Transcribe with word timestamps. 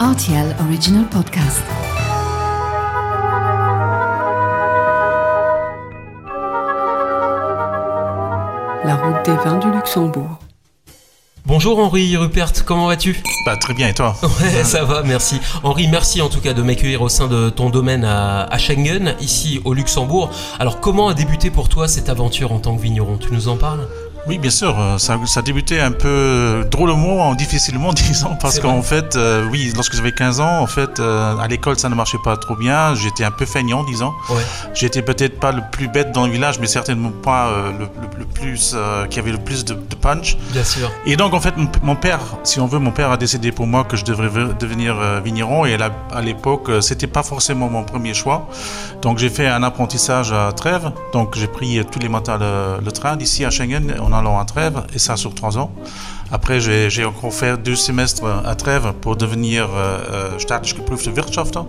RTL 0.00 0.56
Original 0.66 1.04
Podcast. 1.10 1.62
La 8.82 8.96
route 8.96 9.22
des 9.26 9.36
vins 9.44 9.58
du 9.58 9.70
Luxembourg. 9.70 10.38
Bonjour 11.44 11.78
Henri 11.78 12.16
Rupert, 12.16 12.64
comment 12.64 12.86
vas-tu? 12.86 13.22
Bah, 13.44 13.58
Très 13.58 13.74
bien, 13.74 13.88
et 13.88 13.94
toi? 13.94 14.16
Ouais, 14.22 14.64
ça 14.64 14.84
va, 14.84 15.02
merci. 15.02 15.38
Henri, 15.64 15.86
merci 15.86 16.22
en 16.22 16.30
tout 16.30 16.40
cas 16.40 16.54
de 16.54 16.62
m'accueillir 16.62 17.02
au 17.02 17.10
sein 17.10 17.26
de 17.26 17.50
ton 17.50 17.68
domaine 17.68 18.04
à, 18.04 18.44
à, 18.44 18.56
Schengen, 18.56 19.14
ici 19.20 19.60
au 19.66 19.74
Luxembourg. 19.74 20.30
Alors 20.58 20.80
comment 20.80 21.08
a 21.08 21.14
débuté 21.14 21.50
pour 21.50 21.68
toi 21.68 21.88
cette 21.88 22.08
aventure 22.08 22.52
en 22.52 22.58
tant 22.58 22.74
que 22.74 22.80
vigneron? 22.80 23.18
Tu 23.18 23.34
nous 23.34 23.48
en 23.48 23.58
parles? 23.58 23.86
Oui, 24.26 24.38
bien 24.38 24.50
sûr. 24.50 24.78
Euh, 24.78 24.98
ça, 24.98 25.18
ça 25.26 25.40
a 25.40 25.42
débuté 25.42 25.80
un 25.80 25.92
peu 25.92 26.66
drôlement, 26.70 27.34
difficilement, 27.34 27.92
disons, 27.94 28.36
parce 28.40 28.60
qu'en 28.60 28.82
fait, 28.82 29.16
euh, 29.16 29.46
oui, 29.50 29.72
lorsque 29.74 29.94
j'avais 29.94 30.12
15 30.12 30.40
ans, 30.40 30.60
en 30.60 30.66
fait, 30.66 31.00
euh, 31.00 31.36
à 31.38 31.48
l'école, 31.48 31.78
ça 31.78 31.88
ne 31.88 31.94
marchait 31.94 32.18
pas 32.22 32.36
trop 32.36 32.56
bien. 32.56 32.94
J'étais 32.94 33.24
un 33.24 33.30
peu 33.30 33.46
feignant, 33.46 33.82
disons. 33.84 34.12
Ouais. 34.28 34.42
J'étais 34.74 35.02
peut-être 35.02 35.40
pas 35.40 35.52
le 35.52 35.62
plus 35.72 35.88
bête 35.88 36.12
dans 36.12 36.26
le 36.26 36.32
village, 36.32 36.58
mais 36.60 36.66
certainement 36.66 37.10
pas 37.10 37.50
le, 37.78 37.88
le, 38.18 38.24
plus 38.24 38.76
qui 39.10 39.18
avait 39.18 39.32
le 39.32 39.38
plus 39.38 39.64
de, 39.64 39.74
de, 39.74 39.94
punch. 39.94 40.36
Bien 40.52 40.64
sûr. 40.64 40.90
Et 41.06 41.16
donc, 41.16 41.34
en 41.34 41.40
fait, 41.40 41.54
mon, 41.82 41.96
père, 41.96 42.20
si 42.44 42.60
on 42.60 42.66
veut, 42.66 42.78
mon 42.78 42.90
père 42.90 43.10
a 43.10 43.16
décidé 43.16 43.52
pour 43.52 43.66
moi 43.66 43.84
que 43.84 43.96
je 43.96 44.04
devrais 44.04 44.28
devenir 44.58 44.96
vigneron. 45.22 45.64
Et 45.64 45.76
là, 45.76 45.90
à 46.14 46.20
l'époque, 46.20 46.70
c'était 46.80 47.06
pas 47.06 47.22
forcément 47.22 47.68
mon 47.68 47.84
premier 47.84 48.14
choix. 48.14 48.48
Donc, 49.02 49.18
j'ai 49.18 49.30
fait 49.30 49.48
un 49.48 49.62
apprentissage 49.62 50.32
à 50.32 50.52
Trèves. 50.52 50.90
Donc, 51.12 51.36
j'ai 51.36 51.46
pris 51.46 51.80
tous 51.90 51.98
les 51.98 52.08
matins 52.08 52.38
le, 52.38 52.84
le 52.84 52.92
train 52.92 53.16
d'ici 53.16 53.44
à 53.44 53.50
Schengen 53.50 53.94
en 54.10 54.18
allant 54.18 54.38
à 54.38 54.44
Trèves, 54.44 54.82
et 54.94 54.98
ça 54.98 55.16
sur 55.16 55.34
trois 55.34 55.58
ans. 55.58 55.72
Après, 56.32 56.60
j'ai 56.60 57.04
encore 57.04 57.32
fait 57.32 57.60
deux 57.60 57.74
semestres 57.74 58.24
à 58.44 58.54
Trèves 58.54 58.92
pour 59.00 59.16
devenir 59.16 59.68
euh, 59.74 60.38
staatlich 60.38 60.76
geprüfte 60.76 61.08
Wirtschafter. 61.08 61.60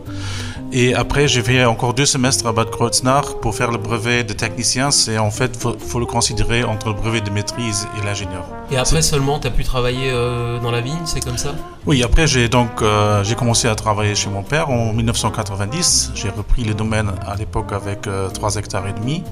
Et 0.72 0.94
après, 0.94 1.28
j'ai 1.28 1.42
fait 1.42 1.66
encore 1.66 1.94
deux 1.96 2.06
semestres 2.06 2.46
à 2.46 2.52
Bad 2.54 2.70
Kreuznach 2.70 3.40
pour 3.42 3.56
faire 3.56 3.72
le 3.72 3.80
brevet 3.80 4.24
de 4.24 4.34
technicien. 4.34 4.92
C'est 4.92 5.18
en 5.18 5.32
fait, 5.32 5.58
faut, 5.58 5.76
faut 5.80 6.00
le 6.00 6.06
considérer 6.06 6.64
entre 6.64 6.90
le 6.90 6.94
brevet 6.94 7.22
de 7.22 7.32
maîtrise 7.32 7.88
et 7.98 8.06
l'ingénieur. 8.06 8.46
Et 8.70 8.78
après 8.78 9.02
seulement, 9.02 9.40
tu 9.40 9.48
as 9.48 9.52
pu 9.52 9.64
travailler 9.64 10.12
euh, 10.12 10.60
dans 10.60 10.72
la 10.72 10.82
vigne, 10.82 11.06
c'est 11.06 11.24
comme 11.24 11.38
ça? 11.38 11.56
Oui, 11.88 12.04
après, 12.04 12.28
j'ai 12.28 12.48
donc 12.48 12.84
euh, 12.84 13.24
j'ai 13.24 13.36
commencé 13.36 13.68
à 13.68 13.74
travailler 13.74 14.14
chez 14.14 14.30
mon 14.30 14.44
père 14.44 14.70
en 14.70 14.94
1990. 14.94 16.12
J'ai 16.14 16.30
repris 16.30 16.64
le 16.64 16.76
domaine 16.76 17.12
à 17.26 17.36
l'époque 17.36 17.72
avec 17.74 18.08
3 18.34 18.56
hectares 18.58 18.88
et 18.88 18.94
demi. 18.94 19.24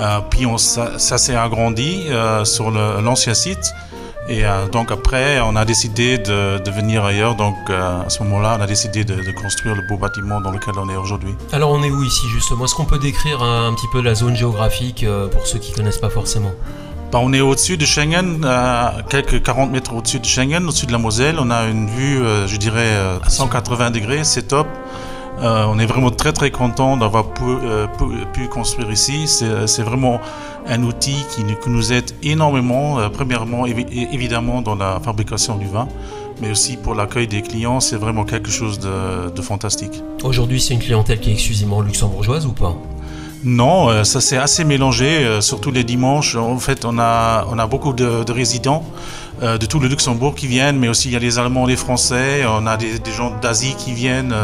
Euh, 0.00 0.20
puis 0.30 0.46
on, 0.46 0.58
ça, 0.58 0.98
ça 0.98 1.18
s'est 1.18 1.36
agrandi 1.36 2.06
euh, 2.08 2.44
sur 2.44 2.70
l'ancien 2.70 3.34
site. 3.34 3.72
Et 4.28 4.44
euh, 4.44 4.68
donc 4.68 4.92
après, 4.92 5.40
on 5.40 5.56
a 5.56 5.64
décidé 5.64 6.18
de, 6.18 6.58
de 6.58 6.70
venir 6.70 7.04
ailleurs. 7.04 7.34
Donc 7.34 7.56
à 7.70 8.08
ce 8.08 8.22
moment-là, 8.22 8.56
on 8.58 8.62
a 8.62 8.66
décidé 8.66 9.04
de, 9.04 9.14
de, 9.14 9.32
construire 9.32 9.74
le 9.74 9.82
beau 9.82 9.96
bâtiment 9.96 10.40
dans 10.40 10.50
lequel 10.50 10.74
on 10.78 10.88
est 10.88 10.96
aujourd'hui. 10.96 11.34
Alors 11.52 11.70
on 11.70 11.82
est 11.82 11.90
où 11.90 12.02
ici 12.02 12.26
justement? 12.28 12.64
Est-ce 12.64 12.74
qu'on 12.74 12.84
peut 12.84 12.98
décrire 12.98 13.42
un, 13.42 13.68
un, 13.68 13.74
petit 13.74 13.88
peu 13.92 14.00
la 14.00 14.14
zone 14.14 14.36
géographique 14.36 15.04
pour 15.32 15.46
ceux 15.46 15.58
qui 15.58 15.72
connaissent 15.72 15.98
pas 15.98 16.10
forcément? 16.10 16.52
Bah, 17.10 17.18
on 17.20 17.32
est 17.32 17.40
au-dessus 17.40 17.76
de 17.76 17.84
Schengen, 17.84 18.42
euh, 18.44 18.88
quelques 19.08 19.42
40 19.42 19.72
mètres 19.72 19.92
au-dessus 19.92 20.20
de 20.20 20.24
Schengen, 20.24 20.62
au-dessus 20.64 20.86
de 20.86 20.92
la 20.92 20.98
Moselle. 20.98 21.38
On 21.40 21.50
a 21.50 21.64
une 21.64 21.88
vue, 21.88 22.22
euh, 22.22 22.46
je 22.46 22.56
dirais, 22.56 22.94
à 23.24 23.28
180 23.28 23.90
degrés, 23.90 24.22
c'est 24.22 24.46
top. 24.46 24.68
Euh, 25.40 25.64
on 25.68 25.78
est 25.78 25.86
vraiment 25.86 26.10
très 26.10 26.32
très 26.32 26.50
content 26.50 26.96
d'avoir 26.98 27.32
pu, 27.32 27.44
euh, 27.44 27.86
pu, 27.86 28.04
pu, 28.32 28.48
construire 28.48 28.90
ici. 28.90 29.26
C'est 29.26 29.82
vraiment 29.82 30.20
un 30.66 30.82
outil 30.82 31.24
qui, 31.30 31.42
qui, 31.44 31.70
nous 31.70 31.92
aide 31.92 32.10
énormément, 32.22 32.98
euh, 32.98 33.08
premièrement 33.08 33.64
évi 33.64 33.86
évidemment 34.12 34.60
dans 34.60 34.74
la 34.74 35.00
fabrication 35.02 35.56
du 35.56 35.66
vin, 35.66 35.88
mais 36.42 36.50
aussi 36.50 36.76
pour 36.76 36.94
l'accueil 36.94 37.26
des 37.26 37.40
clients. 37.40 37.80
C'est 37.80 37.96
vraiment 37.96 38.24
quelque 38.24 38.50
chose 38.50 38.78
de, 38.78 39.30
de 39.30 39.42
fantastique. 39.42 40.02
Aujourd'hui, 40.22 40.60
c'est 40.60 40.74
une 40.74 40.80
clientèle 40.80 41.20
qui 41.20 41.30
est 41.30 41.34
exclusivement 41.34 41.80
luxembourgeoise 41.80 42.44
ou 42.44 42.52
pas? 42.52 42.76
Non, 43.42 44.04
ça 44.04 44.20
c'est 44.20 44.36
assez 44.36 44.64
mélangé, 44.64 45.40
surtout 45.40 45.70
les 45.70 45.82
dimanches. 45.82 46.36
En 46.36 46.58
fait, 46.58 46.84
on 46.84 46.98
a, 46.98 47.46
on 47.50 47.58
a 47.58 47.66
beaucoup 47.66 47.94
de, 47.94 48.22
de 48.22 48.32
résidents 48.32 48.84
euh, 49.42 49.58
de 49.58 49.66
tout 49.66 49.78
le 49.80 49.88
Luxembourg 49.88 50.34
qui 50.34 50.46
viennent, 50.46 50.78
mais 50.78 50.88
aussi 50.88 51.08
il 51.08 51.12
y 51.12 51.16
a 51.16 51.18
les 51.18 51.38
Allemands, 51.38 51.66
les 51.66 51.76
Français, 51.76 52.44
on 52.46 52.66
a 52.66 52.76
des, 52.76 52.98
des 52.98 53.12
gens 53.12 53.32
d'Asie 53.40 53.74
qui 53.78 53.92
viennent. 53.92 54.34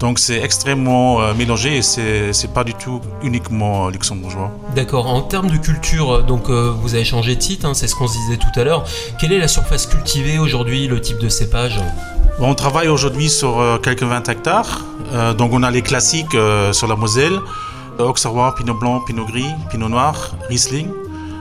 donc 0.00 0.18
c'est 0.18 0.40
extrêmement 0.40 1.34
mélangé 1.34 1.78
et 1.78 1.82
c'est 1.82 2.52
pas 2.54 2.64
du 2.64 2.74
tout 2.74 3.00
uniquement 3.22 3.88
luxembourgeois. 3.88 4.50
D'accord. 4.74 5.06
En 5.06 5.22
termes 5.22 5.50
de 5.50 5.56
culture, 5.56 6.22
donc 6.24 6.48
vous 6.48 6.94
avez 6.94 7.04
changé 7.04 7.36
de 7.36 7.42
site, 7.42 7.64
hein, 7.64 7.74
c'est 7.74 7.88
ce 7.88 7.94
qu'on 7.94 8.06
se 8.08 8.16
disait 8.16 8.36
tout 8.36 8.60
à 8.60 8.64
l'heure. 8.64 8.84
Quelle 9.20 9.32
est 9.32 9.38
la 9.38 9.48
surface 9.48 9.86
cultivée 9.86 10.38
aujourd'hui, 10.38 10.88
le 10.88 11.00
type 11.00 11.18
de 11.18 11.28
cépage? 11.28 11.80
On 12.40 12.54
travaille 12.54 12.88
aujourd'hui 12.88 13.28
sur 13.28 13.80
quelques 13.82 14.02
20 14.02 14.28
hectares. 14.28 14.84
donc 15.36 15.52
on 15.52 15.62
a 15.62 15.70
les 15.70 15.82
classiques 15.82 16.36
sur 16.72 16.86
la 16.86 16.96
Moselle. 16.96 17.38
Auxerrois, 17.98 18.54
Pinot 18.54 18.74
Blanc, 18.74 19.00
Pinot 19.00 19.26
Gris, 19.26 19.54
Pinot 19.70 19.88
Noir, 19.88 20.34
Riesling. 20.48 20.88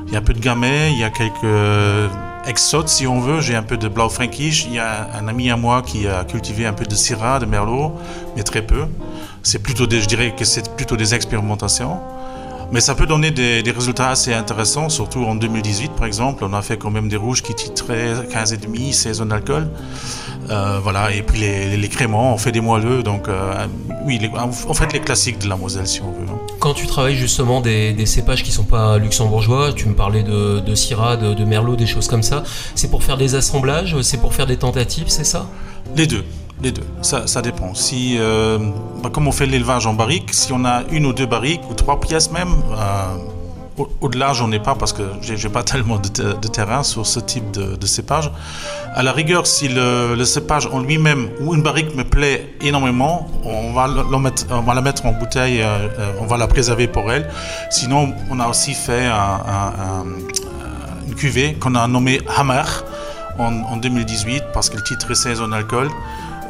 Il 0.07 0.13
y 0.13 0.16
a 0.16 0.19
un 0.19 0.22
peu 0.22 0.34
de 0.34 0.40
Gamay, 0.40 0.91
il 0.94 1.00
y 1.00 1.03
a 1.03 1.09
quelques 1.09 2.12
exotes 2.47 2.90
si 2.90 3.06
on 3.06 3.19
veut. 3.19 3.41
J'ai 3.41 3.56
un 3.56 3.63
peu 3.63 3.78
de 3.78 3.88
Blaufränkisch. 3.88 4.66
Il 4.66 4.74
y 4.74 4.80
a 4.80 5.09
un 5.13 5.28
ami 5.28 5.52
à 5.52 5.58
moi 5.58 5.81
qui 5.81 6.08
a 6.08 6.24
cultivé 6.24 6.66
un 6.66 6.74
peu 6.74 6.85
de 6.85 6.96
Syrah, 6.96 7.40
de 7.40 7.46
Merlot, 7.46 7.94
mais 8.35 8.44
très 8.44 8.62
peu. 8.62 8.85
C'est 9.44 9.59
plutôt 9.59 9.85
je 9.90 10.06
dirais 10.08 10.34
que 10.35 10.46
c'est 10.46 10.75
plutôt 10.75 10.97
des 10.97 11.13
expérimentations. 11.13 12.00
Mais 12.72 12.81
ça 12.81 12.95
peut 12.95 13.05
donner 13.05 13.31
des, 13.31 13.63
des, 13.63 13.72
résultats 13.72 14.09
assez 14.09 14.33
intéressants, 14.33 14.89
surtout 14.89 15.23
en 15.23 15.35
2018 15.35 15.94
par 15.94 16.05
exemple. 16.05 16.44
On 16.44 16.53
a 16.53 16.61
fait 16.61 16.78
quand 16.78 16.91
même 16.91 17.07
des 17.07 17.16
rouges 17.16 17.41
qui 17.41 17.55
titraient 17.55 18.13
15,5, 18.13 18.94
16 18.94 19.22
d'alcool. 19.22 19.69
Euh, 20.50 20.79
voilà, 20.81 21.11
et 21.11 21.22
puis 21.22 21.39
les, 21.39 21.75
les, 21.75 21.89
créments, 21.89 22.33
on 22.33 22.38
fait 22.38 22.51
des 22.51 22.61
moelleux. 22.61 23.03
Donc, 23.03 23.28
euh, 23.28 23.67
oui, 24.05 24.17
les, 24.19 24.29
en 24.29 24.51
fait, 24.51 24.94
les 24.94 25.00
classiques 25.00 25.39
de 25.39 25.50
la 25.50 25.55
Moselle 25.55 25.88
si 25.88 26.01
on 26.01 26.11
veut. 26.11 26.28
Hein. 26.29 26.39
Quand 26.59 26.73
tu 26.73 26.88
travailles 26.88 27.16
justement 27.16 27.59
des, 27.59 27.94
des 27.94 28.05
cépages 28.05 28.44
qui 28.44 28.50
ne 28.50 28.55
sont 28.55 28.63
pas 28.63 28.97
luxembourgeois, 28.97 29.73
tu 29.73 29.88
me 29.88 29.94
parlais 29.94 30.23
de, 30.23 30.59
de 30.59 30.75
Syrah, 30.75 31.17
de, 31.17 31.34
de 31.34 31.45
Merlot, 31.45 31.75
des 31.75 31.85
choses 31.85 32.07
comme 32.07 32.23
ça, 32.23 32.44
c'est 32.75 32.89
pour 32.89 33.03
faire 33.03 33.17
des 33.17 33.35
assemblages, 33.35 33.99
c'est 34.01 34.22
pour 34.22 34.34
faire 34.34 34.45
des 34.45 34.57
tentatives, 34.57 35.07
c'est 35.09 35.25
ça? 35.25 35.47
Les 35.95 36.07
deux. 36.07 36.23
Les 36.62 36.72
deux, 36.72 36.85
ça, 37.01 37.41
dépend. 37.44 37.75
Si, 37.75 38.16
euh, 38.18 38.57
bah, 39.03 39.09
comme 39.12 39.28
on 39.28 39.31
fait 39.31 39.45
l'élevage 39.45 39.85
en 39.85 39.94
barrique, 39.94 40.34
si 40.34 40.51
on 40.51 40.66
a 40.66 40.84
une 40.91 41.06
ou 41.06 41.13
deux 41.13 41.28
barriques 41.28 41.62
ou 41.69 41.75
trois 41.75 42.00
pièces 42.00 42.31
même, 42.31 42.50
euh, 42.72 43.84
au-delà, 44.01 44.34
j'en 44.34 44.51
ai 44.51 44.59
pas 44.59 44.73
parce 44.73 44.91
que 44.91 45.03
j'ai 45.22 45.50
pas 45.50 45.62
tellement 45.72 46.00
de, 46.00 46.47
terrain 46.47 46.81
sur 46.81 47.06
ce 47.06 47.19
type 47.19 47.51
de, 47.51 47.85
cépage. 47.85 48.31
À 48.96 49.03
la 49.03 49.12
rigueur, 49.12 49.46
si 49.46 49.67
le, 49.67 50.23
cépage 50.25 50.66
en 50.66 50.79
lui-même 50.79 51.29
ou 51.41 51.53
une 51.53 51.62
barrique 51.62 51.96
me 51.96 52.03
plaît 52.03 52.56
énormément, 52.62 53.28
on 53.44 53.73
va, 53.73 53.88
mettre, 54.17 54.46
la 54.50 54.81
mettre 54.81 55.06
en 55.06 55.12
bouteille, 55.12 55.62
euh, 55.62 55.88
on 56.19 56.25
va 56.25 56.38
la 56.38 56.47
préserver 56.47 56.88
pour 56.88 57.12
elle. 57.12 57.29
Sinon, 57.69 58.13
on 58.31 58.40
a 58.40 58.47
aussi 58.47 58.73
fait 58.73 59.06
un, 59.06 59.13
un, 59.13 59.67
un, 59.67 60.06
une 61.07 61.13
cuvée 61.13 61.53
qu'on 61.53 61.75
a 61.75 61.88
nommée 61.88 62.19
Hammer 62.35 62.63
en, 63.38 63.53
en 63.62 63.78
2018 63.78 64.46
parce 64.53 64.72
qu'elle 64.72 64.81
titre 64.81 65.13
16 65.13 65.41
en 65.41 65.51
alcool. 65.51 65.90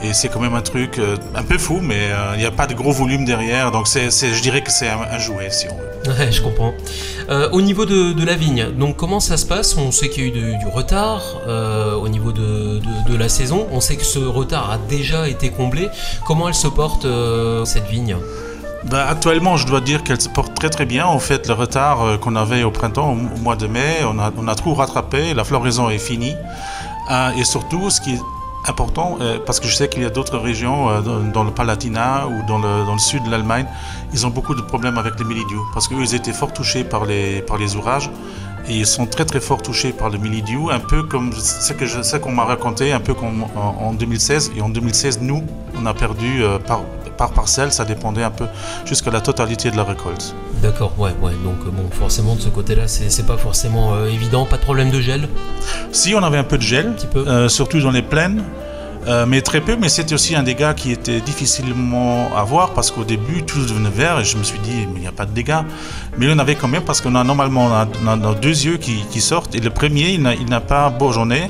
Et 0.03 0.13
c'est 0.13 0.29
quand 0.29 0.39
même 0.39 0.53
un 0.53 0.61
truc 0.61 0.99
euh, 0.99 1.17
un 1.33 1.43
peu 1.43 1.57
fou, 1.57 1.79
mais 1.81 2.11
euh, 2.11 2.33
il 2.35 2.39
n'y 2.39 2.45
a 2.45 2.51
pas 2.51 2.67
de 2.67 2.75
gros 2.75 2.91
volume 2.91 3.25
derrière. 3.25 3.71
Donc 3.71 3.87
c'est, 3.87 4.11
je 4.11 4.41
dirais 4.41 4.61
que 4.61 4.71
c'est 4.71 4.87
un, 4.87 4.99
un, 5.11 5.17
jouet, 5.17 5.49
si 5.49 5.67
on 5.69 5.75
veut. 5.75 6.17
Ouais, 6.19 6.31
je 6.31 6.41
comprends. 6.41 6.73
Euh, 7.29 7.49
au 7.51 7.61
niveau 7.61 7.85
de, 7.85 8.13
de, 8.13 8.25
la 8.25 8.35
vigne, 8.35 8.67
donc 8.77 8.95
comment 8.95 9.19
ça 9.19 9.37
se 9.37 9.45
passe? 9.45 9.75
On 9.75 9.91
sait 9.91 10.09
qu'il 10.09 10.23
y 10.23 10.25
a 10.27 10.29
eu 10.29 10.31
de, 10.31 10.59
du 10.59 10.67
retard 10.67 11.23
au 12.01 12.07
niveau 12.09 12.31
de, 12.31 12.79
de, 13.09 13.17
la 13.17 13.27
saison. 13.27 13.67
On 13.71 13.81
sait 13.81 13.95
que 13.95 14.05
ce 14.05 14.19
retard 14.19 14.69
a 14.71 14.77
déjà 14.77 15.27
été 15.27 15.49
comblé. 15.49 15.89
Comment 16.25 16.47
elle 16.47 16.53
se 16.53 16.67
porte, 16.67 17.07
cette 17.65 17.87
vigne? 17.87 18.15
Ben, 18.83 19.05
actuellement, 19.09 19.57
je 19.57 19.65
dois 19.65 19.81
dire 19.81 20.03
qu'elle 20.03 20.21
se 20.21 20.29
porte 20.29 20.53
très 20.53 20.69
très 20.69 20.85
bien. 20.85 21.05
En 21.05 21.19
fait, 21.19 21.47
le 21.47 21.53
retard 21.53 22.19
qu'on 22.21 22.35
avait 22.35 22.63
au 22.63 22.71
printemps, 22.71 23.11
au 23.11 23.39
mois 23.39 23.55
de 23.55 23.67
mai, 23.67 23.97
on 24.03 24.19
a, 24.19 24.31
on 24.37 24.47
a 24.47 24.55
tout 24.55 24.73
rattrapé. 24.73 25.33
La 25.33 25.43
floraison 25.43 25.89
est 25.89 25.97
finie. 25.97 26.35
et 27.37 27.43
surtout, 27.43 27.89
ce 27.89 27.99
qui 27.99 28.13
est 28.13 28.21
important 28.67 29.17
euh, 29.21 29.39
parce 29.45 29.59
que 29.59 29.67
je 29.67 29.75
sais 29.75 29.87
qu'il 29.89 30.03
y 30.03 30.05
a 30.05 30.09
d'autres 30.09 30.37
régions 30.37 30.89
euh, 30.89 31.01
dans, 31.33 31.43
le 31.43 31.51
Palatinat 31.51 32.27
ou 32.27 32.45
dans 32.47 32.57
le, 32.57 32.85
dans 32.85 32.93
le 32.93 32.99
sud 32.99 33.23
de 33.23 33.29
l'Allemagne, 33.29 33.65
ils 34.13 34.25
ont 34.25 34.29
beaucoup 34.29 34.55
de 34.55 34.61
problèmes 34.61 34.97
avec 34.97 35.17
les 35.19 35.25
mildiou 35.25 35.65
parce 35.73 35.87
qu'eux 35.87 36.01
ils 36.01 36.15
étaient 36.15 36.33
fort 36.33 36.53
touchés 36.53 36.83
par 36.83 37.05
les, 37.05 37.41
par 37.41 37.57
les 37.57 37.75
ourages 37.75 38.09
et 38.69 38.75
ils 38.75 38.87
sont 38.87 39.05
très 39.05 39.25
très 39.25 39.39
fort 39.39 39.61
touchés 39.61 39.91
par 39.93 40.09
le 40.09 40.17
mildiou, 40.17 40.69
un 40.69 40.79
peu 40.79 41.03
comme 41.03 41.31
ce 41.33 41.71
que 41.73 41.85
je 41.85 42.01
sais 42.01 42.19
qu'on 42.19 42.33
m'a 42.33 42.43
raconté, 42.43 42.91
un 42.91 42.99
peu 42.99 43.13
comme 43.13 43.43
en, 43.55 43.77
en, 43.79 43.93
2016. 43.93 44.51
Et 44.57 44.61
en 44.61 44.69
2016, 44.69 45.19
nous, 45.21 45.43
on 45.75 45.85
a 45.85 45.93
perdu 45.93 46.43
euh, 46.43 46.59
par, 46.59 46.81
par 47.17 47.31
parcelle, 47.31 47.71
ça 47.71 47.83
dépendait 47.83 48.23
un 48.23 48.31
peu 48.31 48.45
jusqu'à 48.85 49.11
la 49.11 49.21
totalité 49.21 49.71
de 49.71 49.77
la 49.77 49.83
récolte. 49.83 50.35
D'accord, 50.61 50.93
ouais, 50.97 51.11
ouais. 51.21 51.33
Donc 51.43 51.65
bon, 51.65 51.89
forcément 51.91 52.35
de 52.35 52.41
ce 52.41 52.49
côté-là, 52.49 52.87
c'est 52.87 53.25
pas 53.25 53.37
forcément 53.37 53.93
euh, 53.93 54.07
évident. 54.07 54.45
Pas 54.45 54.57
de 54.57 54.61
problème 54.61 54.89
de 54.89 55.01
gel? 55.01 55.27
Si, 55.91 56.15
on 56.15 56.23
avait 56.23 56.37
un 56.37 56.43
peu 56.43 56.57
de 56.57 56.63
gel, 56.63 56.87
un 56.87 56.91
petit 56.91 57.07
peu. 57.07 57.27
Euh, 57.27 57.49
surtout 57.49 57.79
dans 57.79 57.91
les 57.91 58.01
plaines. 58.01 58.43
Euh, 59.07 59.25
mais 59.25 59.41
très 59.41 59.61
peu, 59.61 59.77
mais 59.79 59.87
c'était 59.87 60.13
aussi 60.13 60.35
un 60.35 60.43
dégât 60.43 60.73
qui 60.73 60.91
était 60.91 61.21
difficilement 61.21 62.29
à 62.35 62.43
voir 62.43 62.73
parce 62.73 62.91
qu'au 62.91 63.05
début 63.05 63.43
tout 63.43 63.61
devenait 63.61 63.89
vert 63.89 64.19
et 64.19 64.25
je 64.25 64.35
me 64.35 64.43
suis 64.43 64.59
dit 64.59 64.85
mais 64.91 64.97
il 64.97 65.01
n'y 65.01 65.07
a 65.07 65.13
pas 65.13 65.25
de 65.25 65.31
dégâts. 65.31 65.61
Mais 66.17 66.25
il 66.25 66.29
y 66.29 66.33
en 66.33 66.39
avait 66.39 66.55
quand 66.55 66.67
même 66.67 66.81
parce 66.81 66.99
qu'on 66.99 67.15
a 67.15 67.23
normalement 67.23 67.67
on 67.67 67.73
a, 67.73 67.87
on 68.05 68.29
a 68.29 68.35
deux 68.35 68.65
yeux 68.65 68.75
qui, 68.75 69.05
qui, 69.09 69.21
sortent 69.21 69.55
et 69.55 69.61
le 69.61 69.69
premier 69.69 70.09
il 70.09 70.49
n'a 70.49 70.59
pas 70.59 70.89
bourgeonné 70.89 71.49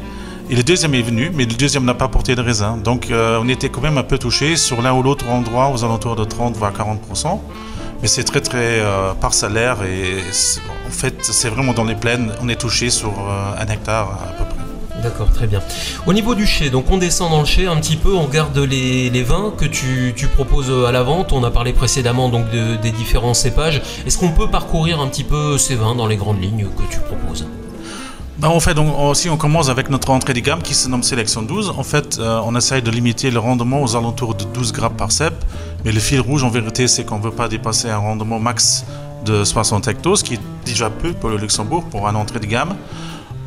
Et 0.50 0.56
le 0.56 0.64
deuxième 0.64 0.94
est 0.94 1.02
venu, 1.02 1.32
mais 1.34 1.46
le 1.46 1.54
deuxième 1.54 1.84
n'a 1.84 1.94
pas 1.94 2.08
porté 2.08 2.36
de 2.36 2.42
raisin. 2.42 2.78
Donc 2.78 3.08
on 3.12 3.50
était 3.50 3.70
quand 3.70 3.82
même 3.82 3.98
un 3.98 4.04
peu 4.04 4.18
touché 4.18 4.56
sur 4.56 4.82
l'un 4.82 4.94
ou 4.94 5.04
l'autre 5.04 5.28
endroit 5.30 5.70
aux 5.70 5.84
alentours 5.84 6.16
de 6.16 6.24
30 6.24 6.56
voire 6.56 6.72
40%. 6.72 7.40
Mais 8.02 8.08
c'est 8.08 8.24
très 8.24 8.42
très 8.42 8.82
parcellaire 9.20 9.84
et 9.84 10.20
en 10.88 10.92
fait 10.92 11.16
c'est 11.22 11.50
vraiment 11.50 11.74
dans 11.74 11.84
les 11.84 11.96
plaines. 11.96 12.32
On 12.42 12.48
est 12.48 12.56
touché 12.56 12.90
sur 12.90 13.12
un 13.60 13.66
hectare 13.68 14.08
à 14.24 14.38
peu 14.38 14.46
près. 14.46 14.68
D'accord, 15.04 15.30
très 15.32 15.48
bien. 15.48 15.62
Au 16.08 16.14
niveau 16.14 16.34
du 16.34 16.48
chai, 16.48 16.70
donc 16.70 16.86
on 16.90 16.98
descend 16.98 17.30
dans 17.30 17.40
le 17.40 17.46
chai 17.46 17.68
un 17.68 17.76
petit 17.78 17.98
peu, 17.98 18.14
on 18.16 18.24
regarde 18.24 18.58
les, 18.58 19.24
vins 19.24 19.54
que 19.56 19.66
tu, 19.66 20.14
proposes 20.34 20.72
à 20.88 20.92
la 20.92 21.04
vente. 21.04 21.34
On 21.34 21.44
a 21.44 21.52
parlé 21.52 21.74
précédemment 21.74 22.30
des 22.30 22.92
différents 22.92 23.34
cépages. 23.34 23.82
Est-ce 24.06 24.18
qu'on 24.18 24.32
peut 24.32 24.48
parcourir 24.48 25.00
un 25.00 25.08
petit 25.08 25.24
peu 25.24 25.58
ces 25.58 25.76
vins 25.76 25.96
dans 25.96 26.08
les 26.08 26.18
grandes 26.18 26.42
lignes 26.42 26.68
que 26.78 26.84
tu 26.92 27.00
proposes? 27.00 27.46
Ben, 28.40 28.50
en 28.50 28.60
fait, 28.60 28.78
aussi, 28.78 29.30
on 29.30 29.38
commence 29.38 29.70
avec 29.70 29.90
notre 29.90 30.12
entrée 30.12 30.34
de 30.34 30.42
gamme 30.42 30.62
qui 30.62 30.76
se 30.76 30.88
nomme 30.88 31.02
Sélection 31.02 31.42
12. 31.42 31.74
En 31.76 31.84
fait, 31.84 32.20
euh, 32.20 32.40
on 32.46 32.56
essaye 32.56 32.84
de 32.84 32.92
limiter 32.92 33.32
le 33.32 33.40
rendement 33.40 33.82
aux 33.82 33.96
alentours 33.96 34.36
de 34.36 34.44
12 34.44 34.74
grammes 34.74 34.96
par 34.96 35.12
cep. 35.12 35.34
Mais 35.84 35.92
le 35.92 36.00
fil 36.00 36.20
rouge, 36.20 36.44
en 36.44 36.50
vérité, 36.50 36.88
c'est 36.88 37.04
qu'on 37.04 37.18
ne 37.18 37.24
veut 37.24 37.32
pas 37.32 37.48
dépasser 37.48 37.90
un 37.90 37.98
rendement 37.98 38.40
max 38.40 38.86
de 39.26 39.44
60 39.44 39.88
hectos, 39.88 40.18
ce 40.18 40.24
qui 40.24 40.36
est 40.36 40.40
déjà 40.66 40.92
peu 40.92 41.14
pour 41.14 41.30
le 41.30 41.38
Luxembourg 41.38 41.84
pour 41.86 42.08
un 42.08 42.14
entrée 42.14 42.40
de 42.40 42.46
gamme. 42.46 42.76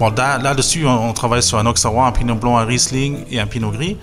Bon, 0.00 0.12
là-dessus, 0.16 0.87
on, 0.87 1.12
travaille 1.12 1.42
sur 1.42 1.58
un 1.58 1.66
Auxerrois, 1.66 2.06
un 2.06 2.12
Pinot 2.12 2.34
Blanc, 2.34 2.56
un 2.56 2.64
Riesling 2.64 3.19
et 3.31 3.38
un 3.38 3.46
Pinot 3.46 3.70
Gris, 3.70 3.96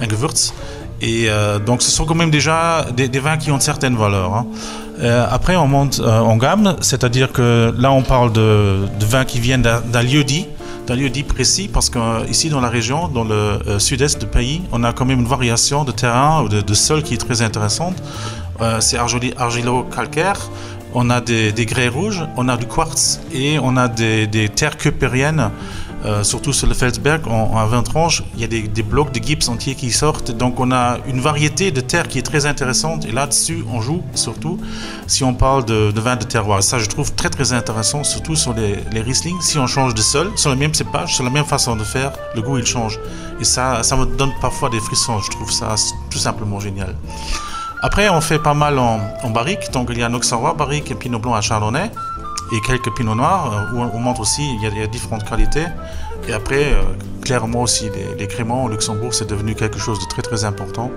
un 0.00 0.08
Gewürz. 0.08 0.54
Et 1.02 1.26
euh, 1.28 1.58
donc, 1.58 1.82
ce 1.82 1.90
sont 1.90 2.06
quand 2.06 2.14
même 2.14 2.30
déjà 2.30 2.86
des, 2.96 3.08
vins 3.18 3.36
qui 3.36 3.50
ont 3.50 3.60
certaines 3.60 3.96
valeurs. 3.96 4.34
Hein. 4.34 4.46
Euh, 5.02 5.26
après, 5.30 5.56
on 5.56 5.66
monte 5.66 6.00
euh, 6.00 6.20
en 6.20 6.36
gamme, 6.36 6.76
c'est-à-dire 6.80 7.32
que 7.32 7.74
là, 7.76 7.90
on 7.92 8.02
parle 8.02 8.32
de, 8.32 8.86
vins 9.00 9.24
qui 9.24 9.40
viennent 9.40 9.62
d'un 9.62 10.02
lieu 10.02 10.22
dit, 10.22 10.46
d'un 10.86 10.94
lieu 10.94 11.10
dit 11.10 11.24
précis, 11.24 11.68
parce 11.72 11.90
qu'ici, 11.90 12.50
dans 12.50 12.60
la 12.60 12.68
région, 12.68 13.08
dans 13.08 13.24
le 13.24 13.78
sud-est 13.78 14.20
du 14.20 14.26
pays, 14.26 14.62
on 14.70 14.84
a 14.84 14.92
quand 14.92 15.04
même 15.04 15.20
une 15.20 15.26
variation 15.26 15.84
de 15.84 15.92
terrain 15.92 16.42
ou 16.44 16.48
de, 16.48 16.74
sol 16.74 17.02
qui 17.02 17.14
est 17.14 17.18
très 17.18 17.42
intéressante. 17.42 18.02
C'est 18.80 18.96
argilo-calcaire, 18.96 20.38
on 20.94 21.10
a 21.10 21.20
des, 21.20 21.66
grès 21.66 21.88
rouges, 21.88 22.24
on 22.36 22.48
a 22.48 22.56
du 22.56 22.66
quartz 22.66 23.20
et 23.32 23.58
on 23.60 23.76
a 23.76 23.88
des, 23.88 24.48
terres 24.54 24.76
cupériennes, 24.76 25.50
euh, 26.04 26.24
surtout 26.24 26.52
sur 26.52 26.66
le 26.66 26.74
Felsberg, 26.74 27.28
en, 27.28 27.54
en 27.54 27.66
20 27.66 27.82
tranches. 27.84 28.22
Il 28.34 28.40
y 28.40 28.44
a 28.44 28.48
des, 28.48 28.82
blocs 28.82 29.12
de 29.12 29.22
gypse 29.22 29.48
entiers 29.48 29.76
qui 29.76 29.90
sortent. 29.90 30.32
Donc 30.32 30.58
on 30.58 30.72
a 30.72 30.98
une 31.06 31.20
variété 31.20 31.70
de 31.70 31.80
terres 31.80 32.08
qui 32.08 32.18
est 32.18 32.22
très 32.22 32.46
intéressante. 32.46 33.04
Et 33.04 33.12
là-dessus, 33.12 33.64
on 33.72 33.80
joue 33.80 34.02
surtout 34.14 34.58
si 35.06 35.22
on 35.22 35.34
parle 35.34 35.64
de, 35.64 35.92
vin 35.94 36.16
de 36.16 36.24
terroir. 36.24 36.62
Ça, 36.62 36.78
je 36.78 36.86
trouve 36.86 37.14
très 37.14 37.30
très 37.30 37.52
intéressant, 37.52 38.02
surtout 38.02 38.34
sur 38.34 38.52
les, 38.54 39.00
Riesling. 39.00 39.40
Si 39.40 39.58
on 39.58 39.66
change 39.66 39.94
de 39.94 40.02
sol, 40.02 40.32
sur 40.36 40.50
le 40.50 40.56
même 40.56 40.74
cépage, 40.74 41.14
sur 41.14 41.24
la 41.24 41.30
même 41.30 41.44
façon 41.44 41.76
de 41.76 41.84
faire, 41.84 42.12
le 42.34 42.42
goût 42.42 42.58
il 42.58 42.66
change. 42.66 42.98
Et 43.40 43.44
ça, 43.44 43.82
ça 43.82 43.96
me 43.96 44.04
donne 44.04 44.32
parfois 44.40 44.70
des 44.70 44.80
frissons. 44.80 45.20
Je 45.20 45.30
trouve 45.30 45.50
ça 45.50 45.74
tout 46.10 46.18
simplement 46.18 46.58
génial. 46.58 46.94
Après, 47.84 48.08
on 48.08 48.20
fait 48.20 48.38
pas 48.38 48.54
mal 48.54 48.78
en, 48.78 49.00
barrique. 49.30 49.72
Donc, 49.72 49.88
il 49.90 49.98
y 49.98 50.02
a 50.04 50.06
un 50.06 50.14
Auxerrois 50.14 50.54
barrique 50.54 50.92
et 50.92 50.94
Pinot 50.94 51.18
Blanc 51.18 51.34
à 51.34 51.40
Chardonnay 51.40 51.90
et 52.52 52.60
quelques 52.60 52.94
Pinot 52.94 53.14
Noirs 53.14 53.52
euh, 53.52 53.76
où 53.76 53.80
on 53.80 53.98
montre 53.98 54.20
aussi 54.20 54.54
il 54.54 54.62
y, 54.62 54.82
a, 54.82 54.86
différentes 54.86 55.28
qualités. 55.28 55.66
Et 56.28 56.32
après, 56.32 56.72
euh, 56.72 56.82
clairement 57.22 57.62
aussi, 57.62 57.90
les, 57.90 58.14
les 58.16 58.26
créments 58.28 58.64
au 58.64 58.68
Luxembourg, 58.68 59.14
c'est 59.14 59.28
devenu 59.28 59.54
quelque 59.54 59.78
chose 59.78 59.98
de 59.98 60.06
très 60.06 60.22
très 60.22 60.44
important. 60.44 60.90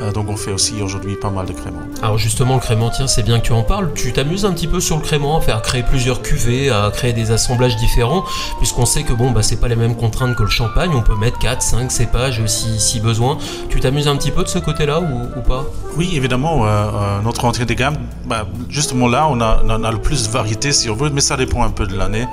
Euh, 0.00 0.12
donc 0.12 0.28
on 0.28 0.36
fait 0.36 0.52
aussi 0.52 0.82
aujourd'hui 0.82 1.16
pas 1.16 1.30
mal 1.30 1.46
de 1.46 1.52
créments. 1.52 1.82
Alors 2.02 2.18
justement, 2.18 2.54
le 2.54 2.60
crément, 2.60 2.90
tiens, 2.90 3.06
c'est 3.06 3.22
bien 3.22 3.40
que 3.40 3.46
tu 3.46 3.52
en 3.52 3.62
parles. 3.62 3.92
Tu 3.94 4.12
t'amuses 4.12 4.44
un 4.44 4.52
petit 4.52 4.66
peu 4.66 4.80
sur 4.80 4.96
le 4.96 5.02
crément 5.02 5.36
à 5.38 5.40
faire 5.40 5.62
créer 5.62 5.82
plusieurs 5.82 6.22
cuvées, 6.22 6.70
à 6.70 6.90
créer 6.92 7.12
des 7.12 7.30
assemblages 7.30 7.76
différents, 7.76 8.24
puisqu'on 8.58 8.86
sait 8.86 9.02
que 9.02 9.12
bon, 9.12 9.30
bah, 9.30 9.42
c'est 9.42 9.60
pas 9.60 9.68
les 9.68 9.76
mêmes 9.76 9.96
contraintes 9.96 10.36
que 10.36 10.42
le 10.42 10.48
champagne. 10.48 10.90
On 10.94 11.02
peut 11.02 11.16
mettre 11.16 11.38
4, 11.38 11.62
5 11.62 11.90
cépages 11.90 12.44
si, 12.46 12.80
si 12.80 13.00
besoin. 13.00 13.38
Tu 13.68 13.80
t'amuses 13.80 14.08
un 14.08 14.16
petit 14.16 14.30
peu 14.30 14.42
de 14.42 14.48
ce 14.48 14.58
côté-là 14.58 15.00
ou, 15.00 15.40
pas? 15.42 15.64
Oui, 15.96 16.12
évidemment. 16.14 16.66
Euh, 16.66 16.68
euh, 16.68 17.20
notre 17.22 17.44
entrée 17.44 17.64
de 17.64 17.74
gamme, 17.74 17.96
bah, 18.26 18.46
justement 18.68 19.08
là, 19.08 19.26
on 19.30 19.40
a, 19.40 19.62
on 19.64 19.84
a 19.84 19.90
le 19.90 19.98
plus 19.98 20.26
de 20.26 20.32
variété 20.32 20.72
si 20.72 20.90
on 20.90 20.94
veut, 20.94 21.10
mais 21.10 21.20
ça 21.20 21.36
dépend 21.36 21.62
un 21.62 21.70
peu 21.70 21.86
de 21.86 21.96
l'année. 21.96 22.26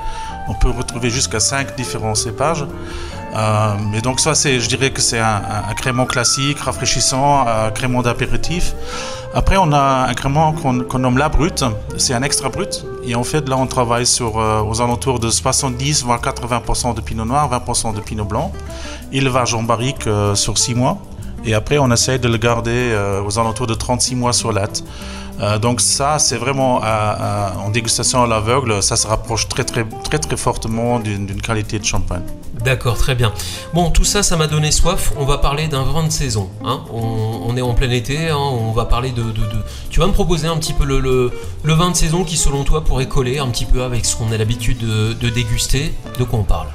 On 0.47 0.53
peut 0.53 0.69
retrouver 0.69 1.09
jusqu'à 1.09 1.39
5 1.39 1.75
différents 1.75 2.15
cépages. 2.15 2.65
Euh, 3.35 4.01
donc 4.01 4.19
ça, 4.19 4.35
c'est, 4.35 4.59
je 4.59 4.67
dirais 4.67 4.91
que 4.91 5.01
c'est 5.01 5.19
un, 5.19 5.41
un, 5.69 5.73
crément 5.73 6.05
classique, 6.05 6.59
rafraîchissant, 6.59 7.45
un 7.47 7.71
crément 7.71 8.01
d'apéritif. 8.01 8.73
Après, 9.33 9.55
on 9.57 9.71
a 9.71 10.07
un 10.09 10.13
crément 10.13 10.51
qu'on, 10.53 10.99
nomme 10.99 11.17
la 11.17 11.29
brute. 11.29 11.63
C'est 11.97 12.13
un 12.13 12.23
extra 12.23 12.49
brut. 12.49 12.85
Et 13.05 13.15
en 13.15 13.23
fait, 13.23 13.47
là, 13.47 13.57
on 13.57 13.67
travaille 13.67 14.05
euh, 14.19 14.61
aux 14.61 14.81
alentours 14.81 15.19
de 15.19 15.29
70 15.29 16.03
voire 16.03 16.21
80% 16.21 16.93
de 16.93 17.01
pinot 17.01 17.25
noir, 17.25 17.49
20% 17.49 17.95
de 17.95 18.01
pinot 18.01 18.25
blanc. 18.25 18.51
Élevage 19.13 19.53
en 19.53 19.63
barrique 19.63 20.07
euh, 20.07 20.35
sur 20.35 20.57
6 20.57 20.75
mois. 20.75 20.97
Et 21.45 21.53
après, 21.53 21.77
on 21.77 21.89
essaye 21.91 22.19
de 22.19 22.27
le 22.27 22.37
garder 22.37 22.95
aux 23.25 23.39
alentours 23.39 23.65
de 23.65 23.73
36 23.73 24.13
mois 24.13 24.31
sur 24.31 24.51
latte. 24.51 24.83
donc 25.59 25.81
ça, 25.81 26.19
c'est 26.19 26.37
vraiment 26.37 26.81
en 27.65 27.69
dégustation 27.71 28.21
à 28.21 28.27
l'aveugle, 28.27 28.83
ça 28.83 28.95
se 28.95 29.07
rapproche 29.07 29.47
très 29.47 29.63
très 29.63 29.83
très 30.03 30.19
très 30.19 30.37
fortement 30.37 30.99
d'une 30.99 31.41
qualité 31.41 31.79
de 31.79 31.83
champagne. 31.83 32.21
D'accord, 32.63 32.97
très 32.97 33.15
bien. 33.15 33.33
Bon, 33.73 33.89
tout 33.89 34.03
ça, 34.03 34.21
ça 34.21 34.37
m'a 34.37 34.47
donné 34.47 34.71
soif. 34.71 35.13
On 35.17 35.25
va 35.25 35.39
parler 35.39 35.67
d'un 35.67 35.83
vin 35.83 36.03
de 36.03 36.11
saison. 36.11 36.49
Hein. 36.63 36.81
On, 36.93 37.57
est 37.57 37.61
en 37.61 37.73
plein 37.73 37.89
été. 37.89 38.29
Hein. 38.29 38.37
On 38.37 38.71
va 38.71 38.85
parler 38.85 39.11
de, 39.11 39.23
Tu 39.89 39.99
vas 39.99 40.07
me 40.07 40.13
proposer 40.13 40.47
un 40.47 40.57
petit 40.57 40.73
peu 40.73 40.85
le, 40.85 40.99
le, 40.99 41.73
vin 41.73 41.89
de 41.89 41.95
saison 41.95 42.23
qui, 42.23 42.37
selon 42.37 42.63
toi, 42.63 42.83
pourrait 42.83 43.07
coller 43.07 43.39
un 43.39 43.47
petit 43.47 43.65
peu 43.65 43.81
avec 43.81 44.05
ce 44.05 44.15
qu'on 44.15 44.31
a 44.31 44.37
l'habitude 44.37 44.79
de 44.79 45.29
déguster. 45.29 45.91
De 46.19 46.23
quoi 46.23 46.39
on 46.39 46.43
parle? 46.43 46.67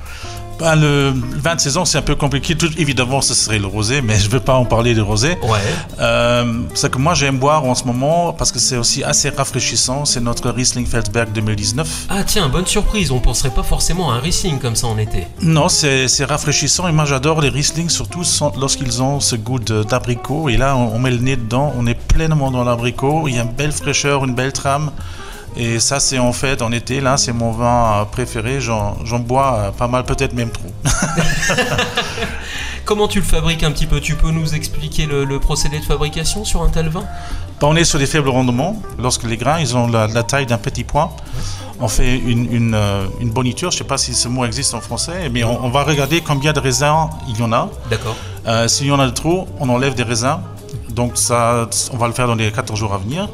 Ben, 0.59 0.75
le 0.77 1.13
vin 1.37 1.55
de 1.55 1.61
saison, 1.61 1.85
c'est 1.85 1.99
un 1.99 2.03
peu 2.03 2.15
compliqué. 2.15 2.57
Tout, 2.57 2.71
évidemment, 2.79 3.21
ce 3.21 3.35
serait 3.35 3.59
le 3.59 3.67
rosé, 3.67 4.01
mais 4.01 4.19
je 4.19 4.27
ne 4.27 4.33
veux 4.33 4.41
pas 4.41 4.55
en 4.55 4.65
parler 4.65 4.95
de 4.95 5.03
rosé. 5.03 5.37
Ouais. 5.43 5.59
Euh, 6.01 6.63
c'est 6.75 6.91
que 6.91 6.99
moi, 6.99 7.15
j'aime 7.15 7.39
boire 7.39 7.65
en 7.65 7.75
ce 7.75 7.85
moment 7.85 8.33
parce 8.33 8.53
que 8.53 8.59
c'est 8.59 8.77
aussi 8.77 9.05
assez 9.05 9.29
rafraîchissant. 9.29 10.05
C'est 10.05 10.21
notre 10.21 10.51
Riesling 10.51 10.87
Feldberg 10.87 11.33
2019. 11.33 12.07
Ah, 12.09 12.25
tiens, 12.25 12.49
bonne 12.49 12.67
surprise. 12.67 13.11
On 13.11 13.17
ne 13.17 13.21
penserait 13.21 13.51
pas 13.51 13.63
forcément 13.63 14.11
à 14.11 14.15
un 14.17 14.21
Riesling 14.21 14.59
comme 14.59 14.77
ça 14.77 14.87
en 14.87 14.99
été. 14.99 15.27
Non, 15.43 15.69
c'est 15.69 16.25
rafraîchissant. 16.25 16.89
Et 16.89 16.93
moi, 16.93 17.05
j'adore 17.05 17.41
les 17.41 17.51
Riesling, 17.51 17.89
surtout 17.89 18.23
lorsqu'ils 18.59 19.03
ont 19.03 19.21
ce 19.21 19.37
goût 19.37 19.59
d'abricot. 19.59 20.49
Et 20.49 20.57
là, 20.57 20.77
on, 20.77 20.95
on 20.95 20.99
met 20.99 21.11
le 21.11 21.19
nez 21.19 21.37
dedans. 21.37 21.73
On 21.77 21.87
est 21.87 21.95
pleinement 21.95 22.51
dans 22.51 22.65
l'abricot. 22.65 23.29
Il 23.29 23.35
y 23.35 23.39
a 23.39 23.43
une 23.43 23.53
belle 23.53 23.73
fraîcheur, 23.73 24.25
une 24.25 24.35
belle 24.35 24.53
trame. 24.53 24.91
Et 25.57 25.81
ça, 25.81 26.01
c'est 26.01 26.19
en 26.19 26.33
fait 26.33 26.61
en 26.61 26.71
été, 26.71 27.01
là, 27.01 27.17
c'est 27.17 27.33
mon 27.33 27.51
vin 27.51 28.07
préféré. 28.13 28.61
J'en 28.61 29.19
bois 29.21 29.57
euh, 29.57 29.71
pas 29.71 29.89
mal, 29.89 30.05
peut-être 30.05 30.35
même 30.35 30.51
trop. 30.51 30.69
Comment 32.85 33.09
tu 33.09 33.19
le 33.19 33.25
fabriques 33.25 33.63
un 33.63 33.73
petit 33.73 33.87
peu? 33.87 34.01
Tu 34.01 34.15
peux 34.15 34.31
nous 34.31 34.55
expliquer 34.55 35.07
le, 35.07 35.41
procédé 35.41 35.81
de 35.81 35.85
fabrication 35.85 36.45
sur 36.45 36.63
un 36.63 36.69
tel 36.69 36.89
vin? 36.89 37.05
On 37.63 37.75
est 37.75 37.85
sur 37.85 37.99
des 37.99 38.07
faibles 38.07 38.29
rendements. 38.29 38.81
Lorsque 38.99 39.25
les 39.25 39.37
grains 39.37 39.59
ils 39.59 39.77
ont 39.77 39.89
la, 39.89 40.23
taille 40.23 40.47
d'un 40.47 40.59
petit 40.59 40.85
point, 40.85 41.11
on 41.81 41.89
fait 41.89 42.19
une, 42.19 42.53
une, 42.53 42.75
euh, 42.75 43.07
boniture. 43.23 43.71
Je 43.71 43.77
ne 43.77 43.79
sais 43.79 43.89
pas 43.89 43.99
si 43.99 44.15
ce 44.15 44.29
mot 44.29 44.45
existe 44.45 44.75
en 44.75 44.81
français, 44.81 45.31
mais 45.33 45.43
on, 45.43 45.71
va 45.71 45.83
regarder 45.85 46.21
combien 46.21 46.53
de 46.53 46.61
raisins 46.61 47.09
il 47.29 47.39
y 47.39 47.43
en 47.43 47.53
a. 47.53 47.71
D'accord. 47.91 48.15
Euh, 48.47 48.69
S'il 48.69 48.87
y 48.87 48.93
en 48.93 49.01
a 49.01 49.07
de 49.07 49.13
trop, 49.13 49.49
on 49.59 49.69
enlève 49.71 49.95
des 49.95 50.05
raisins. 50.05 50.39
Donc 50.91 51.17
ça, 51.17 51.69
on 51.93 51.97
va 51.97 52.07
le 52.07 52.13
faire 52.13 52.27
dans 52.27 52.35
les 52.35 52.53
14 52.53 52.79
jours 52.79 52.93
à 52.93 52.99
venir 52.99 53.29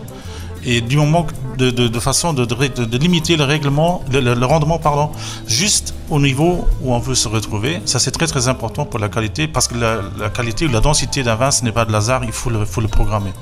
et 0.65 0.81
du 0.81 0.97
moment 0.97 1.27
de, 1.57 1.71
de, 1.71 2.01
façon 2.01 2.33
de, 2.33 2.45
de, 2.45 2.99
limiter 2.99 3.37
le, 3.37 3.45
règlement, 3.45 4.03
le, 4.11 4.45
rendement 4.45 4.79
pardon, 4.79 5.11
juste 5.47 5.95
au 6.11 6.21
niveau 6.21 6.67
où 6.83 6.95
on 6.95 6.99
veut 6.99 7.15
se 7.15 7.29
retrouver. 7.29 7.81
Ça, 7.85 7.99
c'est 7.99 8.11
très 8.11 8.27
très 8.27 8.49
important 8.49 8.85
pour 8.85 8.99
la 8.99 9.09
qualité 9.09 9.49
parce 9.49 9.69
que 9.69 9.75
la, 9.77 10.31
qualité 10.31 10.67
ou 10.67 10.71
la 10.71 10.81
densité 10.81 11.23
d'un 11.23 11.35
vin, 11.35 11.51
ce 11.51 11.65
n'est 11.65 11.73
pas 11.73 11.85
de 11.85 11.95
hasard, 11.95 12.25
il 12.25 12.33
faut 12.33 12.51
le, 12.51 12.65
faut 12.65 12.81
le 12.81 12.89
programmer. 12.89 13.33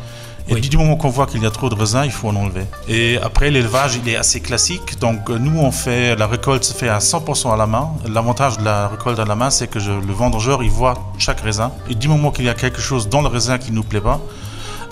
Et 0.48 0.60
du 0.60 0.76
moment 0.76 0.96
qu'on 0.96 1.10
voit 1.10 1.26
qu'il 1.26 1.42
y 1.42 1.46
a 1.46 1.50
trop 1.50 1.68
de 1.68 1.76
raisins, 1.76 2.02
il 2.04 2.10
faut 2.10 2.28
en 2.28 2.34
enlever. 2.34 2.64
Et 2.88 3.18
après, 3.22 3.50
l'élevage, 3.50 4.00
il 4.02 4.08
est 4.08 4.16
assez 4.16 4.40
classique. 4.40 4.98
Donc, 4.98 5.28
nous, 5.28 5.60
on 5.60 5.70
fait, 5.70 6.16
la 6.16 6.26
récolte 6.26 6.64
se 6.64 6.74
fait 6.74 6.88
à 6.88 6.98
100% 6.98 7.52
à 7.52 7.56
la 7.56 7.66
main. 7.66 7.90
L'avantage 8.08 8.58
de 8.58 8.64
la 8.64 8.88
récolte 8.88 9.20
à 9.20 9.24
la 9.24 9.36
main, 9.36 9.50
c'est 9.50 9.68
que 9.68 9.78
le 9.78 10.12
vendeur, 10.12 10.64
il 10.64 10.70
voit 10.70 10.94
chaque 11.18 11.40
raisin. 11.40 11.70
Et 11.88 11.94
du 11.94 12.08
moment 12.08 12.32
qu'il 12.32 12.46
y 12.46 12.48
a 12.48 12.54
quelque 12.54 12.80
chose 12.80 13.08
dans 13.08 13.22
le 13.22 13.28
raisin 13.28 13.58
qui 13.58 13.70
ne 13.70 13.76
nous 13.76 13.84
plaît 13.84 14.00
pas, 14.00 14.20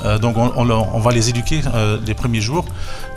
euh, 0.04 0.18
donc 0.18 0.36
on, 0.36 0.98
va 1.00 1.12
les 1.12 1.28
éduquer 1.28 1.60
euh, 1.74 1.98
les 2.06 2.14
premiers 2.14 2.40
jours. 2.40 2.64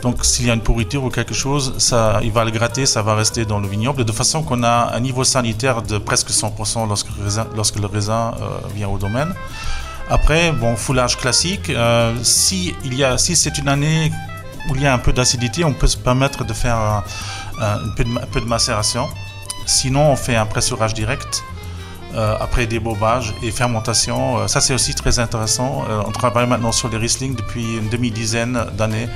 Donc 0.02 0.24
s'il 0.24 0.46
y 0.46 0.50
a 0.50 0.54
une 0.54 0.60
pourriture 0.60 1.04
ou 1.04 1.10
quelque 1.10 1.34
chose, 1.34 1.74
ça, 1.78 2.20
il 2.22 2.32
va 2.32 2.44
le 2.44 2.50
gratter, 2.50 2.86
ça 2.86 3.02
va 3.02 3.14
rester 3.14 3.44
dans 3.44 3.60
le 3.60 3.68
vignoble, 3.68 4.04
de 4.04 4.12
façon 4.12 4.42
qu'on 4.42 4.62
a 4.62 4.92
un 4.94 5.00
niveau 5.00 5.24
sanitaire 5.24 5.82
de 5.82 5.98
presque 5.98 6.30
100% 6.30 6.88
lorsque 6.88 7.08
lorsque 7.54 7.78
le 7.78 7.86
raisin 7.86 8.34
euh, 8.40 8.48
vient 8.74 8.88
au 8.88 8.98
domaine. 8.98 9.32
Après, 10.10 10.52
bon, 10.52 10.76
foulage 10.76 11.16
classique. 11.16 11.72
si 12.22 12.74
il 12.84 12.94
y 12.94 13.04
a, 13.04 13.16
si 13.16 13.36
c'est 13.36 13.56
une 13.56 13.68
année 13.68 14.12
où 14.68 14.74
il 14.74 14.82
y 14.82 14.86
a 14.86 14.92
un 14.92 14.98
peu 14.98 15.12
d'acidité, 15.12 15.64
on 15.64 15.72
peut 15.72 15.86
se 15.86 15.96
permettre 15.96 16.44
de 16.44 16.52
faire 16.52 16.76
un, 17.58 17.88
peu 17.96 18.40
de, 18.40 18.46
macération. 18.46 19.08
Sinon, 19.64 20.10
on 20.10 20.16
fait 20.16 20.36
un 20.36 20.44
pressurage 20.44 20.92
direct. 20.92 21.42
Euh, 22.14 22.36
après 22.38 22.66
débobage 22.66 23.32
et 23.42 23.50
fermentation. 23.50 24.36
Euh, 24.36 24.46
ça, 24.46 24.60
c'est 24.60 24.74
aussi 24.74 24.94
très 24.94 25.18
intéressant. 25.18 25.84
Euh, 25.88 26.02
on 26.06 26.10
travaille 26.10 26.46
maintenant 26.46 26.70
sur 26.70 26.90
les 26.90 26.98
Riesling 26.98 27.34
depuis 27.34 27.78
une 27.78 27.88
demi-dizaine 27.88 28.66
d'années 28.76 29.08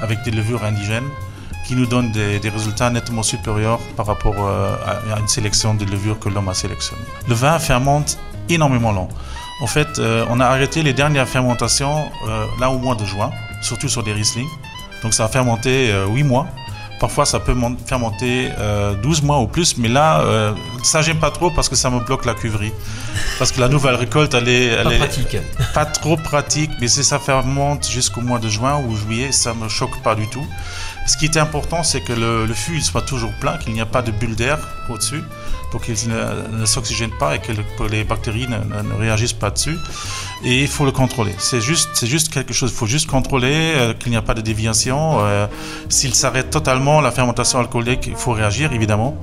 avec 0.00 0.22
des 0.22 0.30
levures 0.30 0.62
indigènes. 0.62 1.08
qui 1.66 1.74
nous 1.74 1.86
donne 1.86 2.12
des, 2.12 2.50
résultats 2.50 2.90
nettement 2.90 3.22
supérieurs 3.22 3.80
par 3.96 4.04
rapport 4.04 4.36
à 4.36 5.18
une 5.18 5.28
sélection 5.28 5.72
de 5.72 5.86
levures 5.86 6.18
que 6.18 6.28
l'homme 6.28 6.50
a 6.50 6.52
sélectionnées. 6.52 7.08
Le 7.26 7.34
vin 7.34 7.58
fermente 7.58 8.18
énormément 8.50 8.92
lent. 8.92 9.08
En 9.62 9.66
fait, 9.66 9.98
on 10.28 10.40
a 10.40 10.44
arrêté 10.44 10.82
les 10.82 10.92
dernières 10.92 11.26
fermentations 11.26 12.04
là 12.60 12.68
au 12.68 12.76
mois 12.76 12.96
de 12.96 13.06
juin, 13.06 13.30
surtout 13.62 13.88
sur 13.88 14.02
des 14.02 14.12
Riesling. 14.12 14.46
Donc 15.02 15.14
ça 15.14 15.24
a 15.24 15.28
fermenté 15.28 15.90
8 16.10 16.22
mois. 16.24 16.46
Parfois, 17.04 17.26
ça 17.26 17.38
peut 17.38 17.54
fermenter 17.84 18.48
12 19.02 19.22
mois 19.24 19.38
ou 19.40 19.46
plus, 19.46 19.76
mais 19.76 19.88
là, 19.88 20.54
ça 20.82 21.02
j'aime 21.02 21.18
pas 21.18 21.30
trop 21.30 21.50
parce 21.50 21.68
que 21.68 21.76
ça 21.76 21.90
me 21.90 22.00
bloque 22.00 22.24
la 22.24 22.32
cuverie. 22.32 22.72
Parce 23.38 23.52
que 23.52 23.60
la 23.60 23.68
nouvelle 23.68 23.96
récolte, 23.96 24.32
elle 24.32 24.48
est, 24.48 24.82
pas 24.82 24.90
pratique. 24.90 25.36
Pas 25.74 25.84
trop 25.84 26.16
pratique, 26.16 26.70
mais 26.80 26.88
si 26.88 27.04
ça 27.04 27.18
fermente 27.18 27.86
jusqu'au 27.90 28.22
mois 28.22 28.38
de 28.38 28.48
juin 28.48 28.82
ou 28.88 28.96
juillet, 28.96 29.32
ça 29.32 29.52
me 29.52 29.68
choque 29.68 30.02
pas 30.02 30.14
du 30.14 30.26
tout. 30.28 30.46
Ce 31.06 31.18
qui 31.18 31.26
est 31.26 31.36
important, 31.36 31.82
c'est 31.82 32.00
que 32.00 32.12
le, 32.12 32.52
fût 32.54 32.80
soit 32.80 33.02
toujours 33.02 33.32
plein, 33.34 33.58
qu'il 33.58 33.74
n'y 33.74 33.80
a 33.80 33.86
pas 33.86 34.00
de 34.00 34.10
bulle 34.10 34.36
d'air 34.36 34.58
au-dessus, 34.88 35.22
pour 35.70 35.82
qu'il 35.82 35.96
ne, 36.08 36.64
s'oxygène 36.64 37.10
pas 37.18 37.34
et 37.34 37.40
que, 37.40 37.52
les 37.90 38.04
bactéries 38.04 38.48
ne, 38.48 38.94
réagissent 38.94 39.34
pas 39.34 39.50
dessus. 39.50 39.76
Et 40.44 40.62
il 40.62 40.68
faut 40.68 40.84
le 40.84 40.92
contrôler. 40.92 41.34
C'est 41.38 41.60
juste, 41.60 41.90
c'est 41.94 42.06
juste 42.06 42.32
quelque 42.32 42.54
chose. 42.54 42.70
Il 42.70 42.76
faut 42.76 42.86
juste 42.86 43.08
contrôler 43.08 43.52
euh, 43.54 43.92
qu'il 43.92 44.10
n'y 44.10 44.16
a 44.16 44.22
pas 44.22 44.34
de 44.34 44.40
déviation. 44.40 45.18
Euh, 45.20 45.46
s'il 45.88 46.14
s'arrête 46.14 46.50
totalement 46.50 47.00
la 47.00 47.10
fermentation 47.10 47.58
alcoolique, 47.58 48.06
il 48.06 48.16
faut 48.16 48.32
réagir 48.32 48.72
évidemment. 48.72 49.16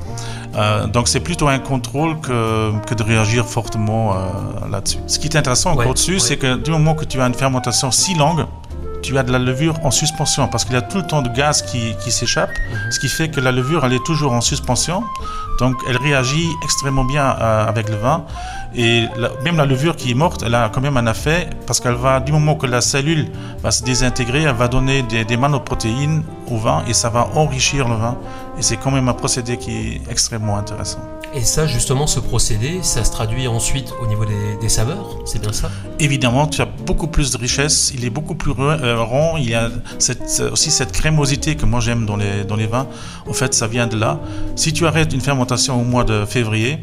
Euh, 0.56 0.86
donc 0.88 1.08
c'est 1.08 1.22
plutôt 1.22 1.48
un 1.48 1.60
contrôle 1.60 2.20
que, 2.20 2.72
que 2.86 2.94
de 2.94 3.04
réagir 3.04 3.48
fortement 3.48 4.16
là-dessus. 4.70 5.00
Ce 5.08 5.18
qui 5.18 5.28
est 5.28 5.36
intéressant 5.36 5.72
encore 5.72 5.94
dessus, 5.94 6.20
c'est 6.20 6.38
que 6.38 6.58
du 6.58 6.72
moment 6.72 6.94
que 6.94 7.06
tu 7.06 7.20
as 7.22 7.26
une 7.26 7.34
fermentation 7.34 7.92
si 7.92 8.14
longue, 8.14 8.46
tu 9.02 9.18
as 9.18 9.24
de 9.24 9.32
la 9.32 9.40
levure 9.40 9.76
en 9.84 9.92
suspension 9.92 10.48
parce 10.48 10.66
qu'il 10.66 10.74
y 10.74 10.78
a 10.78 10.82
tout 10.82 10.98
le 10.98 11.08
temps 11.08 11.22
de 11.22 11.30
gaz 11.30 11.62
qui, 11.62 11.96
qui 12.04 12.12
s'échappe, 12.12 12.52
ce 12.90 13.00
qui 13.00 13.10
fait 13.10 13.30
que 13.30 13.40
la 13.40 13.52
levure, 13.52 13.86
elle 13.86 13.94
est 13.94 14.06
toujours 14.06 14.34
en 14.34 14.42
suspension. 14.42 15.04
Donc, 15.60 15.76
elle 15.88 15.98
réagit 15.98 16.48
extrêmement 16.64 17.04
bien 17.04 17.36
euh, 17.40 17.68
avec 17.68 17.90
le 17.90 17.96
vin. 17.96 18.26
Et 18.74 19.08
même 19.44 19.58
la 19.58 19.66
levure 19.66 19.96
qui 19.96 20.12
est 20.12 20.16
morte, 20.16 20.44
elle 20.46 20.56
a 20.56 20.70
quand 20.70 20.82
même 20.82 20.98
un 20.98 21.06
effet 21.06 21.50
parce 21.68 21.80
qu'elle 21.80 21.96
va, 21.96 22.20
du 22.20 22.32
moment 22.32 22.56
que 22.56 22.66
la 22.66 22.82
cellule 22.82 23.30
va 23.62 23.72
se 23.72 23.84
désintégrer, 23.84 24.44
elle 24.44 24.56
va 24.56 24.68
donner 24.68 25.04
des, 25.04 25.26
des 25.26 25.38
manoprotéines 25.38 26.24
au 26.50 26.58
vin 26.58 26.84
et 26.88 26.94
ça 26.94 27.10
va 27.10 27.28
enrichir 27.36 27.88
le 27.88 27.96
vin. 27.96 28.18
Et 28.58 28.62
c'est 28.62 28.78
quand 28.78 28.92
même 28.92 29.10
un 29.10 29.14
procédé 29.14 29.58
qui 29.58 29.72
est 29.72 30.02
extrêmement 30.10 30.58
intéressant. 30.58 31.00
Et 31.34 31.42
ça, 31.42 31.66
justement, 31.66 32.08
ce 32.08 32.20
procédé, 32.20 32.80
ça 32.82 33.06
se 33.06 33.12
traduit 33.12 33.48
ensuite 33.48 33.94
au 34.02 34.08
niveau 34.08 34.26
des, 34.26 34.70
saveurs, 34.70 35.18
c'est 35.26 35.42
bien 35.42 35.54
ça? 35.54 35.70
Évidemment, 36.00 36.46
tu 36.48 36.62
as 36.62 36.66
beaucoup 36.66 37.08
plus 37.08 37.32
de 37.32 37.38
richesse, 37.38 37.92
il 37.96 38.04
est 38.04 38.10
beaucoup 38.10 38.36
plus 38.36 38.52
euh, 38.60 39.02
rond, 39.02 39.38
il 39.38 39.50
y 39.50 39.56
a 39.56 39.70
aussi 40.52 40.72
cette 40.72 40.92
crémosité 40.92 41.56
que 41.56 41.66
moi 41.66 41.80
j'aime 41.80 42.06
dans 42.06 42.18
les, 42.18 42.44
dans 42.44 42.58
les 42.58 42.68
vins. 42.68 42.88
En 43.28 43.34
fait, 43.34 43.54
ça 43.54 43.68
vient 43.68 43.88
de 43.88 43.98
là. 43.98 44.20
Si 44.56 44.74
tu 44.74 44.86
arrêtes 44.86 45.14
une 45.14 45.22
fermentation 45.22 45.80
au 45.80 45.84
mois 45.86 46.04
de 46.04 46.26
février, 46.26 46.80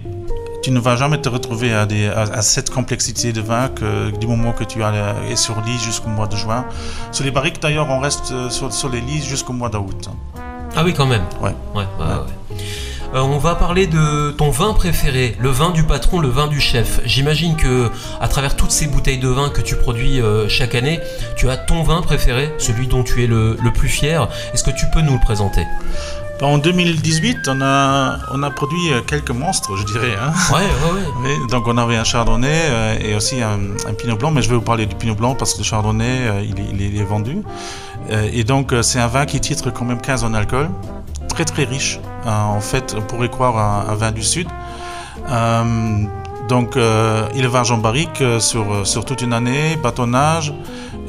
tu 0.62 0.70
ne 0.70 0.80
vas 0.80 0.96
jamais 0.96 1.20
te 1.20 1.28
retrouver 1.28 1.72
à, 1.72 1.86
des, 1.86 2.06
à, 2.06 2.40
cette 2.42 2.70
complexité 2.70 3.32
de 3.32 3.40
vin 3.40 3.68
que 3.68 4.10
du 4.18 4.26
moment 4.26 4.52
que 4.52 4.64
tu 4.64 4.80
es 4.82 5.36
sur 5.36 5.60
l'île 5.60 5.78
jusqu'au 5.78 6.08
mois 6.08 6.26
de 6.26 6.36
juin. 6.36 6.64
Sur 7.12 7.24
les 7.24 7.30
barriques, 7.30 7.60
d'ailleurs, 7.60 7.88
on 7.90 8.00
reste 8.00 8.32
euh, 8.32 8.50
sur, 8.50 8.72
sur 8.72 8.88
les 8.88 9.00
lits 9.00 9.22
jusqu'au 9.22 9.52
mois 9.52 9.68
d'août. 9.68 10.08
Ah 10.74 10.82
oui, 10.84 10.94
quand 10.94 11.06
même? 11.06 11.22
Ouais. 11.40 11.54
ouais, 11.74 11.84
ouais. 12.00 12.56
Euh, 13.14 13.20
on 13.20 13.38
va 13.38 13.54
parler 13.54 13.86
de 13.86 14.32
ton 14.32 14.50
vin 14.50 14.74
préféré, 14.74 15.34
le 15.40 15.48
vin 15.48 15.70
du 15.70 15.82
patron, 15.82 16.20
le 16.20 16.28
vin 16.28 16.46
du 16.46 16.60
chef. 16.60 17.00
J'imagine 17.06 17.56
que 17.56 17.90
à 18.20 18.28
travers 18.28 18.54
toutes 18.54 18.70
ces 18.70 18.86
bouteilles 18.86 19.18
de 19.18 19.28
vin 19.28 19.48
que 19.48 19.62
tu 19.62 19.76
produis 19.76 20.20
euh, 20.20 20.46
chaque 20.48 20.74
année, 20.74 21.00
tu 21.34 21.48
as 21.48 21.56
ton 21.56 21.82
vin 21.82 22.02
préféré, 22.02 22.52
celui 22.58 22.86
dont 22.86 23.02
tu 23.02 23.24
es 23.24 23.26
le, 23.26 23.56
plus 23.74 23.88
fier. 23.88 24.28
Est-ce 24.52 24.62
que 24.62 24.70
tu 24.70 24.84
peux 24.92 25.00
nous 25.00 25.14
le 25.14 25.20
présenter? 25.20 25.62
Bah, 26.38 26.48
en 26.48 26.58
2018, 26.58 27.48
on 27.48 27.62
a, 27.62 28.18
on 28.34 28.42
a 28.42 28.50
produit 28.50 28.92
euh, 28.92 29.00
quelques 29.00 29.30
monstres, 29.30 29.74
je 29.76 29.84
dirais. 29.86 30.14
Hein. 30.20 30.32
Ouais, 30.52 30.60
ouais, 30.60 31.28
ouais. 31.30 31.46
donc 31.50 31.66
on 31.66 31.78
avait 31.78 31.96
un 31.96 32.04
chardonnay 32.04 32.98
et 33.02 33.14
aussi 33.14 33.40
un, 33.40 33.58
pinot 33.94 34.16
blanc, 34.16 34.32
mais 34.32 34.42
je 34.42 34.50
vais 34.50 34.56
vous 34.56 34.60
parler 34.60 34.84
du 34.84 34.94
pinot 34.94 35.14
blanc 35.14 35.34
parce 35.34 35.54
que 35.54 35.58
le 35.58 35.64
chardonnay, 35.64 36.44
il, 36.44 36.78
il, 36.78 37.00
est 37.00 37.04
vendu. 37.04 37.38
et 38.10 38.44
donc 38.44 38.74
c'est 38.82 39.00
un 39.00 39.06
vin 39.08 39.24
qui 39.24 39.40
titre 39.40 39.70
quand 39.70 39.86
même 39.86 40.00
15 40.00 40.24
en 40.24 40.34
alcool 40.34 40.68
très 41.44 41.64
riche. 41.64 42.00
Euh, 42.26 42.30
en 42.30 42.60
fait, 42.60 42.94
on 42.96 43.02
pourrait 43.02 43.30
croire 43.30 43.56
un, 43.90 43.94
vin 43.94 44.12
du 44.12 44.22
Sud. 44.22 44.48
Euh, 46.48 46.58
donc, 46.58 46.76
euh, 46.76 47.28
élevage 47.34 47.70
en 47.70 47.78
barrique 47.78 48.22
sur, 48.40 48.86
sur 48.86 49.04
toute 49.04 49.22
une 49.22 49.32
année, 49.32 49.76
bâtonnage, 49.82 50.52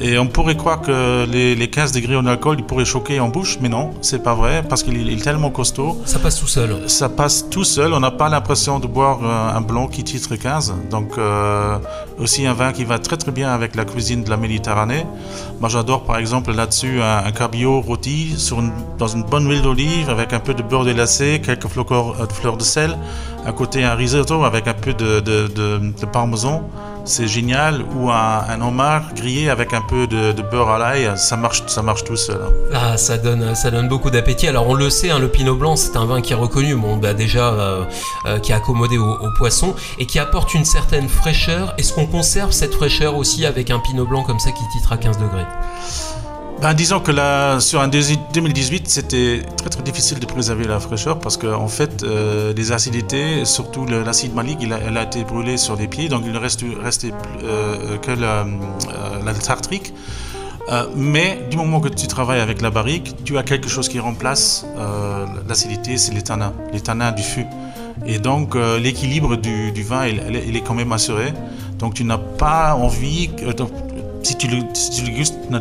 et 0.02 0.18
on 0.18 0.28
pourrait 0.28 0.56
croire 0.56 0.82
que 0.82 1.26
les, 1.30 1.56
les 1.56 1.70
15 1.70 1.92
degrés 1.92 2.16
en 2.16 2.26
alcool, 2.26 2.56
ils 2.60 2.64
pourraient 2.64 2.86
choquer 2.86 3.20
en 3.20 3.28
bouche, 3.28 3.58
mais 3.62 3.68
non, 3.68 3.92
c'est 4.02 4.24
pas 4.24 4.34
vrai, 4.34 4.64
parce 4.68 4.82
qu'il 4.82 5.10
est 5.10 5.22
tellement 5.22 5.50
costaud. 5.50 6.02
Ça 6.06 6.20
passe 6.20 6.40
tout 6.40 6.48
seul. 6.48 6.90
Ça 6.90 7.10
passe 7.10 7.50
tout 7.50 7.66
seul, 7.66 7.94
on 7.94 8.00
n'a 8.00 8.12
pas 8.12 8.30
l'impression 8.30 8.80
de 8.80 8.88
boire 8.88 9.20
euh, 9.24 9.58
un 9.58 9.60
blanc 9.60 9.88
qui 9.88 10.06
titre 10.06 10.38
15. 10.38 10.74
Donc, 10.90 11.18
euh, 11.18 11.78
aussi 12.18 12.48
un 12.48 12.54
vin 12.54 12.72
qui 12.72 12.86
va 12.86 12.98
très 12.98 13.18
très 13.18 13.32
bien 13.32 13.52
avec 13.52 13.76
la 13.76 13.84
cuisine 13.84 14.24
de 14.24 14.30
la 14.30 14.38
Méditerranée. 14.38 15.06
Moi, 15.60 15.68
j'adore 15.68 16.06
par 16.06 16.18
exemple 16.18 16.54
là-dessus 16.54 17.02
un, 17.02 17.26
un 17.26 17.32
cabillaud 17.32 17.82
rôti 17.82 18.36
sur 18.38 18.64
dans 18.98 19.08
une 19.08 19.24
bonne 19.24 19.50
huile 19.50 19.62
d'olive 19.62 20.10
avec 20.10 20.32
un 20.32 20.40
peu 20.40 20.54
de 20.54 20.64
beurre 20.64 20.86
délacé, 20.86 21.42
quelques 21.44 21.68
fleurs, 21.68 21.86
de 22.26 22.32
fleurs 22.32 22.56
de 22.56 22.64
sel. 22.64 22.98
À 23.46 23.52
côté, 23.52 23.84
un 23.84 23.96
risotto 23.96 24.44
avec 24.44 24.68
un 24.68 24.74
peu 24.74 24.94
de, 24.94 25.22
de, 25.30 26.06
parmesan 26.12 26.70
c'est 27.10 27.28
génial. 27.28 27.84
Ou 27.96 28.10
un, 28.10 28.62
homard 28.62 29.14
grillé 29.16 29.50
avec 29.50 29.74
un 29.74 29.82
peu 29.82 30.08
de, 30.08 30.34
beurre 30.52 30.70
à 30.70 30.80
l'ail, 30.80 31.12
ça 31.18 31.36
marche, 31.36 31.64
ça 31.68 31.82
marche 31.82 32.04
tout 32.04 32.16
seul. 32.16 32.40
Hein. 32.42 32.52
Ah, 32.74 32.98
ça 32.98 33.18
donne, 33.18 33.56
ça 33.56 33.72
donne 33.72 33.88
beaucoup 33.88 34.10
d'appétit. 34.10 34.48
Alors 34.48 34.68
on 34.68 34.76
le 34.76 34.90
sait, 34.90 35.10
hein, 35.10 35.20
le 35.20 35.28
Pinot 35.28 35.56
Blanc, 35.56 35.76
c'est 35.76 35.98
un 35.98 36.06
vin 36.06 36.22
qui 36.22 36.34
est 36.34 36.36
reconnu, 36.36 36.76
bon, 36.76 36.98
bah, 36.98 37.14
déjà 37.14 37.50
euh, 37.50 37.84
euh, 38.26 38.40
qui 38.40 38.52
est 38.52 38.56
accommodé 38.56 38.98
au, 38.98 39.18
poisson 39.38 39.76
et 40.00 40.06
qui 40.06 40.20
apporte 40.20 40.54
une 40.54 40.66
certaine 40.66 41.08
fraîcheur. 41.08 41.74
Est-ce 41.78 41.94
qu'on 41.94 42.06
conserve 42.06 42.52
cette 42.52 42.74
fraîcheur 42.74 43.16
aussi 43.16 43.46
avec 43.46 43.70
un 43.72 43.80
Pinot 43.80 44.06
Blanc 44.06 44.24
comme 44.24 44.40
ça 44.40 44.52
qui 44.52 44.64
titre 44.74 44.92
à 44.92 44.98
15 44.98 45.18
degrés? 45.18 45.46
Ben, 46.62 46.74
disons 46.74 47.00
que 47.00 47.12
là, 47.12 47.62
sur 47.62 47.80
un 47.80 47.88
2018, 47.88 48.90
c'était 48.90 49.42
très 49.56 49.70
très 49.70 49.82
difficile 49.82 50.20
de 50.20 50.26
préserver 50.26 50.66
la 50.66 50.80
fraîcheur 50.82 51.18
parce 51.20 51.38
qu'en 51.38 51.62
en 51.62 51.68
fait, 51.70 52.04
euh, 52.04 52.54
les 52.54 52.74
acidités, 52.74 53.46
surtout 53.46 53.86
l'acide 53.86 54.36
malique, 54.36 54.60
elle 54.64 54.98
a 54.98 55.04
été 55.04 55.24
brûlé 55.24 55.56
sur 55.56 55.78
les 55.78 55.88
pieds, 55.88 56.10
donc 56.10 56.24
il 56.26 56.34
ne 56.34 56.38
reste, 56.38 56.66
restait 56.82 57.14
euh, 57.44 57.98
que 57.98 58.12
la, 58.12 58.42
euh, 58.42 59.24
la 59.24 59.34
tartrique. 59.34 59.94
mais 60.96 61.48
du 61.50 61.56
moment 61.58 61.80
que 61.80 61.88
tu 61.90 62.08
travailles 62.08 62.42
avec 62.42 62.62
la 62.62 62.72
barrique, 62.72 63.16
tu 63.24 63.38
as 63.38 63.44
quelque 63.44 63.70
chose 63.70 63.88
qui 63.88 64.00
remplace 64.00 64.66
l'acidité, 65.48 65.98
c'est 65.98 66.14
les 66.14 66.22
tanins, 66.22 67.12
du 67.12 67.24
fût. 67.24 67.48
Et 68.06 68.20
donc 68.20 68.56
l'équilibre 68.56 69.36
du, 69.36 69.72
du, 69.72 69.84
vin, 69.84 70.06
il, 70.08 70.22
il, 70.48 70.56
est 70.56 70.62
quand 70.62 70.76
même 70.76 70.92
assuré. 70.92 71.34
Donc 71.80 71.94
tu 71.94 72.04
n'as 72.04 72.20
pas 72.20 72.76
envie, 72.76 73.30
si 74.24 74.36
tu 74.38 74.48
le, 74.48 74.64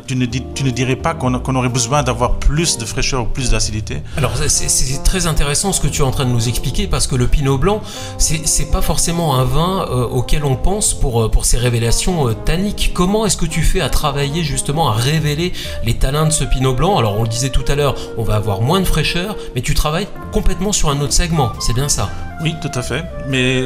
tu, 0.06 0.16
ne, 0.16 0.26
tu 0.26 0.64
ne 0.64 0.70
dirais 0.70 0.96
pas 0.96 1.14
qu'on 1.14 1.54
aurait 1.54 1.68
besoin 1.68 2.02
d'avoir 2.02 2.38
plus 2.38 2.78
de 2.78 2.84
fraîcheur 2.84 3.22
ou 3.22 3.26
plus 3.26 3.50
d'acidité. 3.50 4.02
Alors 4.16 4.32
c'est 4.48 5.02
très 5.02 5.26
intéressant 5.26 5.72
ce 5.72 5.80
que 5.80 5.86
tu 5.86 6.02
es 6.02 6.04
en 6.04 6.10
train 6.10 6.24
de 6.24 6.30
nous 6.30 6.48
expliquer 6.48 6.86
parce 6.86 7.06
que 7.06 7.16
le 7.16 7.26
Pinot 7.26 7.58
Blanc, 7.58 7.80
c'est 8.18 8.70
pas 8.70 8.82
forcément 8.82 9.36
un 9.36 9.44
vin 9.44 9.86
euh, 9.90 10.04
auquel 10.06 10.44
on 10.44 10.56
pense 10.56 10.94
pour, 10.94 11.22
euh, 11.22 11.30
pour 11.30 11.44
ses 11.44 11.56
révélations 11.56 12.28
euh, 12.28 12.34
tanniques. 12.34 12.92
Comment 12.94 13.26
est-ce 13.26 13.36
que 13.36 13.46
tu 13.46 13.62
fais 13.62 13.80
à 13.80 13.88
travailler 13.88 14.42
justement 14.42 14.88
à 14.88 14.92
révéler 14.92 15.52
les 15.84 15.94
talents 15.94 16.26
de 16.26 16.32
ce 16.32 16.44
Pinot 16.44 16.74
Blanc? 16.74 16.98
Alors 16.98 17.18
on 17.18 17.22
le 17.22 17.28
disait 17.28 17.50
tout 17.50 17.64
à 17.68 17.74
l'heure, 17.74 17.94
on 18.16 18.22
va 18.22 18.36
avoir 18.36 18.60
moins 18.60 18.80
de 18.80 18.86
fraîcheur, 18.86 19.36
mais 19.54 19.62
tu 19.62 19.74
travailles 19.74 20.08
complètement 20.32 20.72
sur 20.72 20.90
un 20.90 21.00
autre 21.00 21.12
segment, 21.12 21.52
c'est 21.60 21.74
bien 21.74 21.88
ça? 21.88 22.10
Oui, 22.42 22.54
tout 22.60 22.70
à 22.74 22.82
fait. 22.82 23.04
Mais 23.28 23.62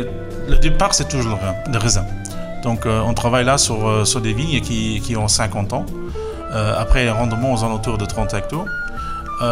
le 0.49 0.58
départ, 0.61 0.94
c'est 0.94 1.08
toujours 1.08 1.38
le 1.70 1.78
raisin. 1.78 2.04
Donc 2.62 2.87
euh, 2.87 3.00
on 3.04 3.14
travaille 3.14 3.45
là 3.45 3.59
sur, 3.59 3.87
euh, 3.87 4.04
sur 4.04 4.21
des 4.21 4.33
vignes 4.33 4.61
qui, 4.61 5.16
ont 5.16 5.28
50 5.28 5.73
ans. 5.73 5.87
Euh, 6.52 6.75
après, 6.78 7.09
rendement 7.11 7.52
aux 7.52 7.64
alentours 7.64 7.99
de 7.99 8.04
30 8.04 8.35
hectares. 8.35 8.66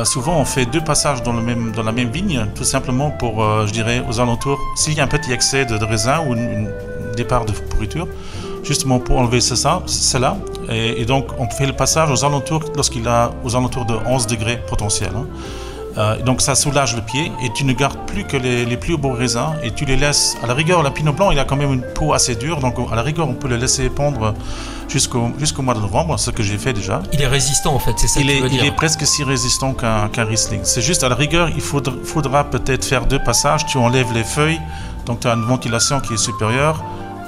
souvent, 0.05 0.39
on 0.39 0.45
fait 0.45 0.67
deux 0.67 0.83
passages 0.83 1.23
dans, 1.23 1.33
la 1.33 1.93
même 1.93 2.11
vigne, 2.11 2.47
tout 2.55 2.65
simplement 2.65 3.11
pour, 3.11 3.45
je 3.67 3.73
dirais, 3.73 4.03
aux 4.09 4.21
alentours, 4.21 4.59
s'il 4.77 4.95
y 4.95 5.01
a 5.01 5.05
un 5.05 5.09
petit 5.09 5.33
excès 5.33 5.65
de, 5.65 5.85
raisin 5.85 6.21
ou 6.21 6.35
un 6.35 6.67
départ 7.17 7.45
de 7.45 7.53
pourriture, 7.53 8.07
justement 8.63 9.01
pour 9.01 9.19
enlever 9.19 9.41
cela. 9.41 10.37
Et, 10.69 11.01
et, 11.01 11.07
donc, 11.07 11.27
on 11.39 11.49
fait 11.49 11.67
le 11.67 11.73
passage 11.73 12.11
aux 12.11 12.25
alentours 12.25 12.65
lorsqu'il 12.77 13.09
a 13.09 13.33
aux 13.43 13.57
alentours 13.57 13.87
de 13.87 13.95
11 14.07 14.27
degrés 14.27 14.59
potentiels. 14.69 15.17
Hein. 15.17 15.27
Euh, 15.99 16.21
donc 16.23 16.41
ça 16.41 16.55
soulage 16.55 16.95
le 16.95 17.03
pied 17.03 17.33
et 17.43 17.53
tu 17.53 17.65
ne 17.65 17.73
gardes 17.73 17.99
plus 18.07 18.25
que 18.25 18.37
les, 18.37 18.77
plus 18.77 18.97
beaux 18.97 19.13
raisins 19.13 19.55
et 19.63 19.73
tu 19.73 19.85
les 19.85 19.97
laisses. 19.97 20.37
À 20.43 20.47
la 20.47 20.55
rigueur, 20.55 20.83
le 20.83 20.91
pinot 20.91 21.13
blanc, 21.13 21.31
il 21.31 21.39
a 21.39 21.45
quand 21.45 21.57
même 21.57 21.73
une 21.73 21.83
peau 21.83 22.15
assez 22.15 22.37
dure, 22.37 22.61
donc 22.61 22.77
à 22.91 22.95
la 22.95 23.03
rigueur, 23.03 23.29
on 23.29 23.35
peut 23.35 23.49
le 23.49 23.57
laisser 23.57 23.89
pondre 23.91 24.35
jusqu'au 24.89 25.31
jusqu'au 25.39 25.63
mois 25.63 25.75
de 25.75 25.81
novembre, 25.81 26.19
ce 26.19 26.31
que 26.31 26.43
j'ai 26.43 26.59
fait 26.59 26.73
déjà. 26.73 27.03
Il 27.13 27.21
est 27.21 27.27
résistant 27.27 27.75
en 27.75 27.79
fait, 27.79 27.95
c'est 27.97 28.07
ça 28.07 28.21
il 28.21 28.27
que 28.27 28.33
est, 28.33 28.41
veux 28.41 28.49
dire. 28.49 28.65
Il 28.65 28.69
est 28.69 28.75
presque 28.75 29.05
si 29.05 29.25
résistant 29.25 29.75
qu'un 29.75 30.25
Riesling. 30.25 30.61
C'est 30.65 30.83
juste 30.83 31.03
à 31.03 31.09
la 31.09 31.17
rigueur, 31.17 31.49
il 31.49 31.61
faudra, 31.61 31.95
faudra 32.05 32.45
peut-être 32.45 32.85
faire 32.85 33.07
deux 33.07 33.23
passages. 33.23 33.67
Tu 33.67 33.79
enlèves 33.79 34.13
les 34.13 34.25
feuilles, 34.25 34.61
donc 35.07 35.21
tu 35.21 35.29
as 35.29 35.35
une 35.35 35.45
ventilation 35.45 36.01
qui 36.01 36.15
est 36.15 36.19
supérieure 36.19 36.83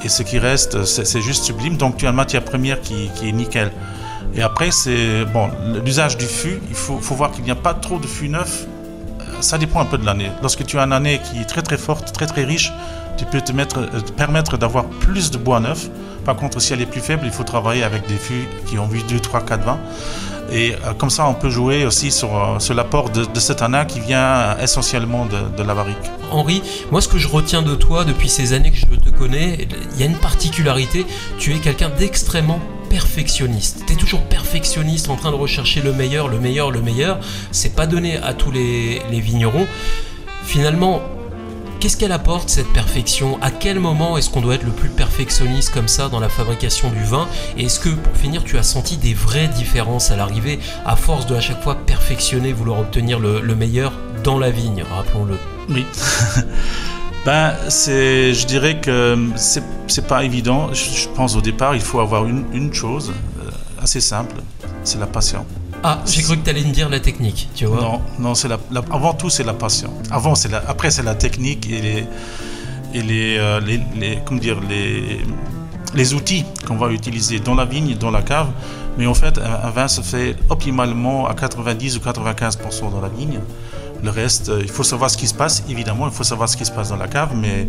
et 0.04 0.09
ce 0.09 0.23
qui 0.23 0.38
reste, 0.38 0.85
c'est 0.85 1.21
juste 1.21 1.45
sublime. 1.45 1.76
Donc 1.76 1.97
tu 1.97 2.07
as 2.07 2.11
une 2.11 2.16
matière 2.16 2.45
première 2.45 2.81
qui, 2.81 3.11
qui 3.14 3.28
est 3.28 3.33
nickel. 3.33 3.73
Et 4.35 4.43
après, 4.43 4.71
c'est 4.71 5.25
bon, 5.27 5.51
l'usage 5.85 6.17
du 6.17 6.25
fût, 6.25 6.59
il 6.69 6.75
faut, 6.75 6.99
voir 7.15 7.33
qu'il 7.33 7.45
n'y 7.45 7.51
a 7.51 7.57
pas 7.57 7.75
trop 7.75 7.99
de 7.99 8.07
fût 8.07 8.29
neuf. 8.29 8.67
Euh, 9.21 9.25
Ça 9.41 9.59
dépend 9.59 9.81
un 9.81 9.85
peu 9.85 9.99
de 9.99 10.07
l'année. 10.07 10.31
Lorsque 10.41 10.65
tu 10.65 10.79
as 10.79 10.83
une 10.85 10.93
année 10.93 11.21
qui 11.23 11.39
est 11.39 11.45
très 11.45 11.62
très 11.62 11.77
forte, 11.77 12.12
très 12.12 12.27
très 12.27 12.45
riche, 12.45 12.73
tu 13.19 13.27
peux 13.27 13.43
te, 13.43 13.53
mettre, 13.53 13.81
euh, 13.81 14.01
permettre 14.17 14.57
d'avoir 14.57 14.85
plus 14.87 15.31
de 15.31 15.37
bois 15.37 15.61
neuf. 15.61 15.91
Par 16.25 16.37
contre, 16.37 16.61
si 16.61 16.73
elle 16.73 16.81
est 16.81 16.87
plus 16.87 17.01
faible, 17.01 17.23
il 17.27 17.33
faut 17.33 17.45
travailler 17.45 17.83
avec 17.83 18.07
des 18.07 18.17
fûts 18.17 18.49
qui 18.67 18.79
ont 18.79 18.87
vu 18.87 19.03
2, 19.03 19.21
3, 19.21 19.43
4 19.43 19.65
vins. 19.65 19.81
Et 20.51 20.73
euh, 20.73 20.95
comme 20.97 21.11
ça, 21.11 21.27
on 21.27 21.35
peut 21.35 21.51
jouer 21.51 21.85
aussi 21.85 22.11
sur, 22.11 22.57
sur 22.59 22.75
l'apport 22.75 23.11
de, 23.11 23.27
de 23.27 23.41
cet 23.41 23.61
anin 23.61 23.85
qui 23.85 24.01
vient 24.01 24.57
essentiellement 24.59 25.27
de, 25.27 25.57
de 25.59 25.62
la 25.62 25.75
barrique. 25.75 26.11
Henri, 26.31 26.62
moi 26.91 27.03
ce 27.03 27.09
que 27.09 27.19
je 27.19 27.29
retiens 27.29 27.61
de 27.61 27.75
toi 27.75 28.05
depuis 28.05 28.31
ces 28.31 28.55
années 28.55 28.71
que 28.71 28.79
je 28.79 28.87
te 28.87 29.11
connais, 29.11 29.69
il 29.95 30.01
y 30.01 30.03
a 30.03 30.07
une 30.07 30.17
particularité, 30.17 31.05
tu 31.39 31.55
es 31.55 31.59
quelqu'un 31.59 31.91
d'extrêmement 31.91 32.61
perfectionniste. 32.92 33.84
Tu 33.87 33.94
es 33.94 33.96
toujours 33.96 34.20
perfectionniste 34.25 35.08
en 35.08 35.16
train 35.16 35.30
de 35.30 35.37
rechercher 35.37 35.80
le 35.80 35.94
meilleur, 35.94 36.28
le 36.28 36.38
meilleur, 36.38 36.70
le 36.70 36.82
meilleur. 36.82 37.20
C'est 37.50 37.75
pas 37.75 37.87
donné 37.87 38.18
à 38.18 38.34
tous 38.34 38.50
les, 38.50 39.00
vignerons. 39.11 39.66
Finalement, 40.44 41.00
qu'est-ce 41.80 41.96
qu'elle 41.96 42.12
apporte 42.12 42.50
cette 42.50 42.70
perfection? 42.75 43.38
À 43.40 43.50
quel 43.50 43.80
moment 43.80 44.18
est-ce 44.18 44.28
qu'on 44.28 44.42
doit 44.42 44.56
être 44.56 44.64
le 44.64 44.72
plus 44.72 44.90
perfectionniste 44.90 45.72
comme 45.72 45.88
ça 45.88 46.11
dans 46.11 46.20
la 46.20 46.28
fabrication 46.28 46.90
du 46.90 47.02
vin? 47.02 47.28
Et 47.56 47.64
est-ce 47.64 47.80
que 47.80 47.88
pour 47.88 48.14
finir, 48.14 48.44
tu 48.44 48.58
as 48.58 48.62
senti 48.62 48.99
des 48.99 49.14
vraies 49.14 49.49
différences 49.49 50.11
à 50.11 50.16
l'arrivée? 50.16 50.58
À 50.84 50.94
force 50.94 51.25
de 51.25 51.34
à 51.34 51.40
chaque 51.40 51.62
fois 51.62 51.76
perfectionner, 51.87 52.52
vouloir 52.52 52.78
obtenir 52.78 53.18
le 53.20 53.54
meilleur 53.54 53.94
dans 54.22 54.38
la 54.38 54.50
vigne, 54.50 54.84
rappelons-le 54.94 55.38
Oui. 55.70 55.87
ben, 57.25 57.55
c'est, 57.69 58.35
je 58.35 58.47
dirais 58.47 58.81
que 58.81 59.17
c'est, 59.37 59.62
c'est 59.87 60.07
pas 60.07 60.25
évident. 60.25 60.73
Je, 60.73 60.85
je 61.02 61.09
pense 61.09 61.37
au 61.37 61.41
départ, 61.41 61.75
il 61.75 61.81
faut 61.81 62.00
avoir 62.00 62.26
une, 62.26 62.45
une 62.52 62.73
chose 62.75 63.12
euh, 63.41 63.50
assez 63.83 64.00
simple, 64.00 64.37
c'est 64.83 64.99
la 64.99 65.07
passion. 65.07 65.45
Ah, 65.85 66.00
j'ai 66.07 66.23
cru 66.23 66.37
que 66.38 66.45
tu 66.45 66.50
allais 66.50 66.62
me 66.64 66.73
dire 66.73 66.88
la 66.88 67.00
technique, 67.00 67.49
tu 67.55 67.64
vois. 67.67 67.81
Non, 67.81 68.00
non, 68.19 68.35
c'est 68.35 68.49
la, 68.49 68.59
la- 68.71 68.83
avant 68.93 69.14
tout 69.14 69.31
c'est 69.31 69.43
la 69.45 69.52
passion. 69.55 69.93
Avant 70.11 70.35
c'est 70.37 70.49
la, 70.50 70.62
après 70.69 70.91
c'est 70.91 71.02
la 71.02 71.14
technique 71.17 71.69
et 71.71 71.81
les 71.81 72.05
et 72.95 73.02
les, 73.02 73.37
euh, 73.38 73.59
les, 73.61 73.81
les- 73.97 74.19
comment 74.25 74.41
dire 74.41 74.59
les 74.69 75.21
les 75.95 76.14
outils 76.14 76.45
qu'on 76.67 76.76
va 76.76 76.88
utiliser 76.91 77.38
dans 77.41 77.55
la 77.55 77.64
vigne, 77.64 77.95
dans 77.97 78.11
la 78.11 78.23
cave. 78.23 78.49
Mais 78.99 79.07
en 79.07 79.14
fait, 79.14 79.38
un, 79.38 79.67
un 79.67 79.71
vin 79.71 79.88
se 79.88 80.00
fait 80.02 80.37
optimalement 80.50 81.26
à 81.26 81.35
90 81.35 81.97
ou 81.97 82.00
95% 82.00 82.91
dans 82.91 83.00
la 83.00 83.09
vigne. 83.09 83.41
Le 84.02 84.11
reste, 84.11 84.49
euh, 84.49 84.61
il 84.62 84.71
faut 84.71 84.82
savoir 84.82 85.11
ce 85.11 85.16
qui 85.16 85.26
se 85.26 85.35
passe. 85.35 85.62
Évidemment, 85.68 86.06
il 86.06 86.12
faut 86.12 86.25
savoir 86.25 86.49
ce 86.49 86.56
qui 86.56 86.64
se 86.64 86.73
passe 86.73 86.88
dans 86.88 86.97
la 86.97 87.09
cave, 87.09 87.30
mais 87.37 87.68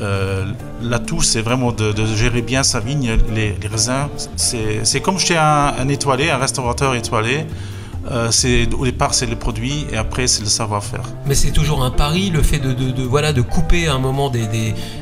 euh, 0.00 0.44
l'atout, 0.82 1.22
c'est 1.22 1.40
vraiment 1.40 1.72
de, 1.72 1.92
gérer 2.16 2.42
bien 2.42 2.62
sa 2.62 2.80
vigne, 2.80 3.16
les, 3.34 3.56
raisins. 3.68 4.08
C'est 4.36 5.00
comme 5.00 5.18
chez 5.18 5.36
un, 5.36 5.74
un 5.78 5.88
étoilé, 5.88 6.30
un 6.30 6.38
restaurateur 6.38 6.94
étoilé. 6.94 7.46
Euh, 8.10 8.30
au 8.78 8.86
départ 8.86 9.12
c'est 9.12 9.26
le 9.26 9.36
produit 9.36 9.84
et 9.92 9.96
après 9.98 10.28
c'est 10.28 10.40
le 10.42 10.48
savoir-faire. 10.48 11.02
Mais 11.26 11.34
c'est 11.34 11.50
toujours 11.50 11.84
un 11.84 11.90
pari, 11.90 12.30
le 12.30 12.42
fait 12.42 12.58
de, 12.58 13.02
voilà, 13.02 13.34
de 13.34 13.42
couper 13.42 13.86
à 13.88 13.94
un 13.94 13.98
moment 13.98 14.30
des, 14.30 14.46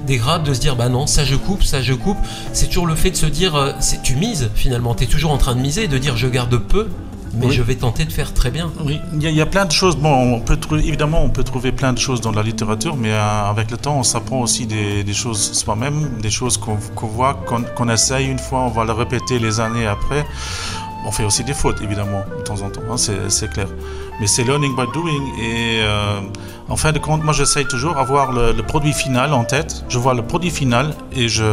des, 0.07 0.17
grappes, 0.17 0.43
de 0.43 0.53
se 0.53 0.61
dire 0.61 0.75
bah 0.75 0.89
non, 0.89 1.07
ça 1.07 1.25
je 1.25 1.37
coupe, 1.37 1.63
ça 1.63 1.83
je 1.83 1.93
coupe. 1.93 2.19
C'est 2.53 2.67
toujours 2.67 2.87
le 2.87 2.97
fait 2.97 3.11
de 3.13 3.17
se 3.17 3.27
dire, 3.27 3.77
tu 4.03 4.17
mises 4.17 4.51
finalement, 4.55 4.95
tu 4.95 5.05
es 5.05 5.07
toujours 5.07 5.31
en 5.31 5.39
train 5.39 5.55
de 5.55 5.61
miser, 5.61 5.87
de 5.87 5.99
dire 5.99 6.17
je 6.17 6.27
garde 6.27 6.57
peu, 6.57 6.89
mais 7.37 7.47
Oui. 7.47 7.53
je 7.53 7.63
vais 7.63 7.75
tenter 7.77 8.05
de 8.05 8.13
faire 8.13 8.33
très 8.35 8.51
bien. 8.51 8.71
Oui, 8.85 8.99
il 9.15 9.23
y, 9.23 9.27
a, 9.27 9.31
il 9.31 9.37
y 9.37 9.41
a 9.41 9.47
plein 9.47 9.65
de 9.65 9.73
choses. 9.73 9.97
Bon, 9.97 10.35
on 10.35 10.41
peut 10.41 10.57
trouver, 10.57 10.87
évidemment, 10.87 11.23
on 11.23 11.29
peut 11.31 11.45
trouver 11.45 11.73
plein 11.73 11.93
de 11.93 11.99
choses 11.99 12.21
dans 12.21 12.33
la 12.33 12.43
littérature, 12.43 12.97
mais 12.97 13.13
euh, 13.13 13.51
avec 13.51 13.71
le 13.71 13.77
temps, 13.77 13.99
on 13.99 14.03
s'apprend 14.03 14.41
aussi 14.41 14.67
des, 14.67 15.05
des 15.05 15.15
choses 15.15 15.53
soi-même, 15.53 16.19
des 16.21 16.31
choses 16.31 16.57
qu'on 16.59 16.79
voit, 17.07 17.35
qu'on 17.77 17.89
essaye 17.89 18.27
une 18.27 18.39
fois, 18.39 18.61
on 18.61 18.71
va 18.71 18.85
le 18.85 18.93
répéter 18.93 19.39
les 19.39 19.61
années 19.61 19.87
après. 19.87 20.25
On 21.09 21.13
fait 21.13 21.25
aussi 21.25 21.45
des 21.45 21.55
fautes, 21.55 21.81
évidemment, 21.83 22.25
de 22.37 22.43
temps 22.43 22.63
en 22.63 22.69
temps, 22.71 22.81
hein, 22.91 22.97
c'est 22.97 23.49
clair. 23.53 23.69
Mais 24.19 24.27
c'est 24.27 24.43
learning 24.43 24.75
by 24.75 24.87
doing. 24.93 25.23
Et 25.41 25.79
euh, 25.83 26.19
en 26.69 26.75
fin 26.77 26.91
de 26.91 26.99
compte, 26.99 27.23
moi, 27.23 27.33
j'essaye 27.33 27.65
toujours 27.67 27.97
avoir 27.99 28.33
le, 28.33 28.51
le 28.53 28.63
produit 28.65 28.93
final 28.93 29.33
en 29.33 29.45
tête. 29.45 29.85
Je 29.89 29.99
vois 30.01 30.15
le 30.15 30.23
produit 30.23 30.51
final 30.51 30.95
et 31.13 31.29
j'ai 31.29 31.45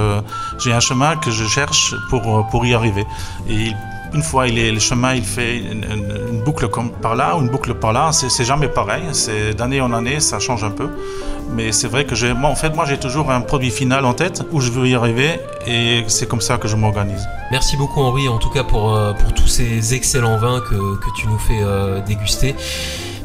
un 0.74 0.80
chemin 0.80 1.18
que 1.18 1.30
je 1.30 1.46
cherche 1.46 1.94
pour, 2.10 2.48
pour 2.50 2.66
y 2.66 2.74
arriver. 2.74 3.06
Et 3.48 3.54
il- 3.54 3.76
une 4.14 4.24
fois 4.24 4.48
il 4.48 4.58
est, 4.60 4.72
le 4.72 4.80
chemin, 4.80 5.14
il 5.14 5.24
fait 5.24 5.58
une, 5.58 5.84
une- 5.84 6.18
une 6.32 6.42
boucle 6.44 6.68
comme 6.68 6.92
par 6.92 7.16
là 7.16 7.36
ou 7.38 7.42
une 7.42 7.50
boucle 7.50 7.74
par 7.74 7.94
là. 7.94 8.12
C'est 8.12 8.44
jamais 8.46 8.68
pareil. 8.68 9.04
C'est 9.14 9.54
d'année 9.54 9.82
en 9.82 9.92
année, 9.94 10.20
ça 10.20 10.40
change 10.40 10.64
un 10.64 10.72
peu. 10.72 10.88
Mais 11.56 11.72
c'est 11.72 11.88
vrai 11.88 12.06
que 12.06 12.34
moi, 12.34 12.50
en 12.50 12.56
fait, 12.56 12.74
moi, 12.76 12.86
j'ai 12.86 12.98
toujours 12.98 13.30
un 13.32 13.42
produit 13.42 13.70
final 13.70 14.06
en 14.06 14.14
tête 14.14 14.44
où 14.52 14.60
je 14.62 14.72
veux 14.72 14.88
y 14.88 14.96
arriver 14.96 15.40
et 15.68 16.04
c'est 16.08 16.28
comme 16.28 16.42
ça 16.42 16.58
que 16.58 16.68
je 16.68 16.76
m'organise. 16.76 17.28
Merci 17.52 17.78
beaucoup 17.78 18.02
Henri, 18.02 18.28
en 18.28 18.38
tout 18.40 18.50
cas 18.50 18.64
pour, 18.64 18.96
euh, 18.96 19.14
pour 19.14 19.34
tous 19.34 19.48
ces 19.48 19.94
excellents 19.94 20.38
vins 20.38 20.62
que, 20.62 20.96
que 20.98 21.10
tu 21.16 21.28
nous 21.28 21.38
fais 21.38 21.60
euh, 21.62 22.00
déguster. 22.02 22.56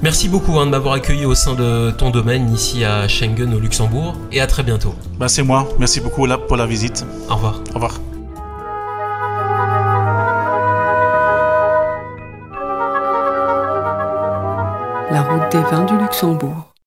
Merci 0.03 0.29
beaucoup 0.29 0.59
hein, 0.59 0.67
de 0.67 0.71
m'avoir 0.71 0.95
accueilli 0.95 1.25
au 1.25 1.35
sein 1.35 1.55
de 1.55 1.91
ton 1.91 2.11
domaine 2.11 2.53
ici 2.53 2.85
à 2.85 3.09
Schengen 3.09 3.53
au 3.55 3.59
Luxembourg 3.59 4.15
et 4.31 4.41
à 4.41 4.47
très 4.47 4.63
bientôt. 4.63 4.95
Ben, 5.19 5.27
c'est 5.29 5.43
moi. 5.43 5.69
Merci 5.79 6.01
beaucoup 6.01 6.27
là, 6.27 6.39
pour 6.39 6.57
la 6.57 6.67
visite. 6.67 7.05
Au 7.31 7.35
revoir. 7.35 7.61
Au 7.71 7.75
revoir. 7.75 7.95
La 15.11 15.23
route 15.23 15.51
des 15.51 15.63
vins 15.63 15.85
du 15.85 15.97
Luxembourg. 15.97 16.68